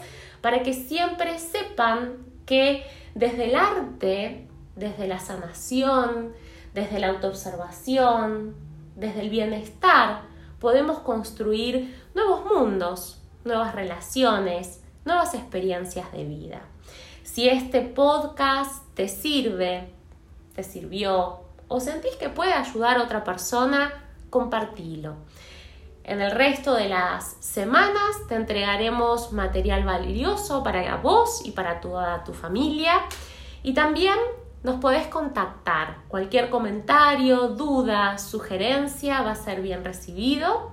para 0.43 0.63
que 0.63 0.75
siempre 0.75 1.39
sepan 1.39 2.19
que 2.45 2.85
desde 3.15 3.47
el 3.47 3.55
arte, 3.55 4.47
desde 4.77 5.09
la 5.09 5.19
sanación, 5.19 6.35
desde 6.79 7.01
la 7.01 7.09
autoobservación, 7.09 8.55
desde 8.95 9.21
el 9.21 9.31
bienestar, 9.31 10.23
podemos 10.61 11.01
construir 11.01 12.01
nuevos 12.15 12.45
mundos, 12.45 13.21
nuevas 13.45 13.75
relaciones, 13.75 14.83
nuevas 15.05 15.35
experiencias 15.35 16.13
de 16.13 16.25
vida. 16.25 16.61
Si 17.25 17.49
este 17.49 17.81
podcast 17.81 18.85
te 18.95 19.09
sirve, 19.09 19.93
te 20.55 20.63
sirvió 20.63 21.41
o 21.67 21.81
sentís 21.81 22.15
que 22.17 22.29
puede 22.29 22.53
ayudar 22.53 22.99
a 22.99 23.03
otra 23.03 23.25
persona, 23.25 23.93
compartilo. 24.31 25.17
En 26.05 26.21
el 26.21 26.31
resto 26.31 26.75
de 26.75 26.89
las 26.89 27.37
semanas 27.41 28.27
te 28.29 28.37
entregaremos 28.37 29.33
material 29.33 29.85
valioso 29.85 30.63
para 30.63 30.97
vos 30.97 31.43
y 31.45 31.51
para 31.51 31.81
toda 31.81 32.23
tu 32.25 32.33
familia. 32.33 33.03
Y 33.63 33.75
también 33.75 34.17
nos 34.63 34.81
podés 34.81 35.07
contactar. 35.07 35.99
Cualquier 36.09 36.51
comentario, 36.51 37.49
duda, 37.49 38.19
sugerencia 38.19 39.23
va 39.23 39.33
a 39.33 39.37
ser 39.37 39.63
bien 39.63 39.85
recibido. 39.85 40.73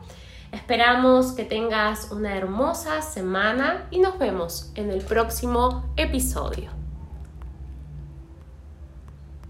Esperamos 0.51 1.33
que 1.33 1.43
tengas 1.43 2.11
una 2.11 2.35
hermosa 2.35 3.01
semana 3.01 3.87
y 3.91 3.99
nos 3.99 4.17
vemos 4.17 4.71
en 4.75 4.89
el 4.89 5.01
próximo 5.01 5.83
episodio. 5.97 6.84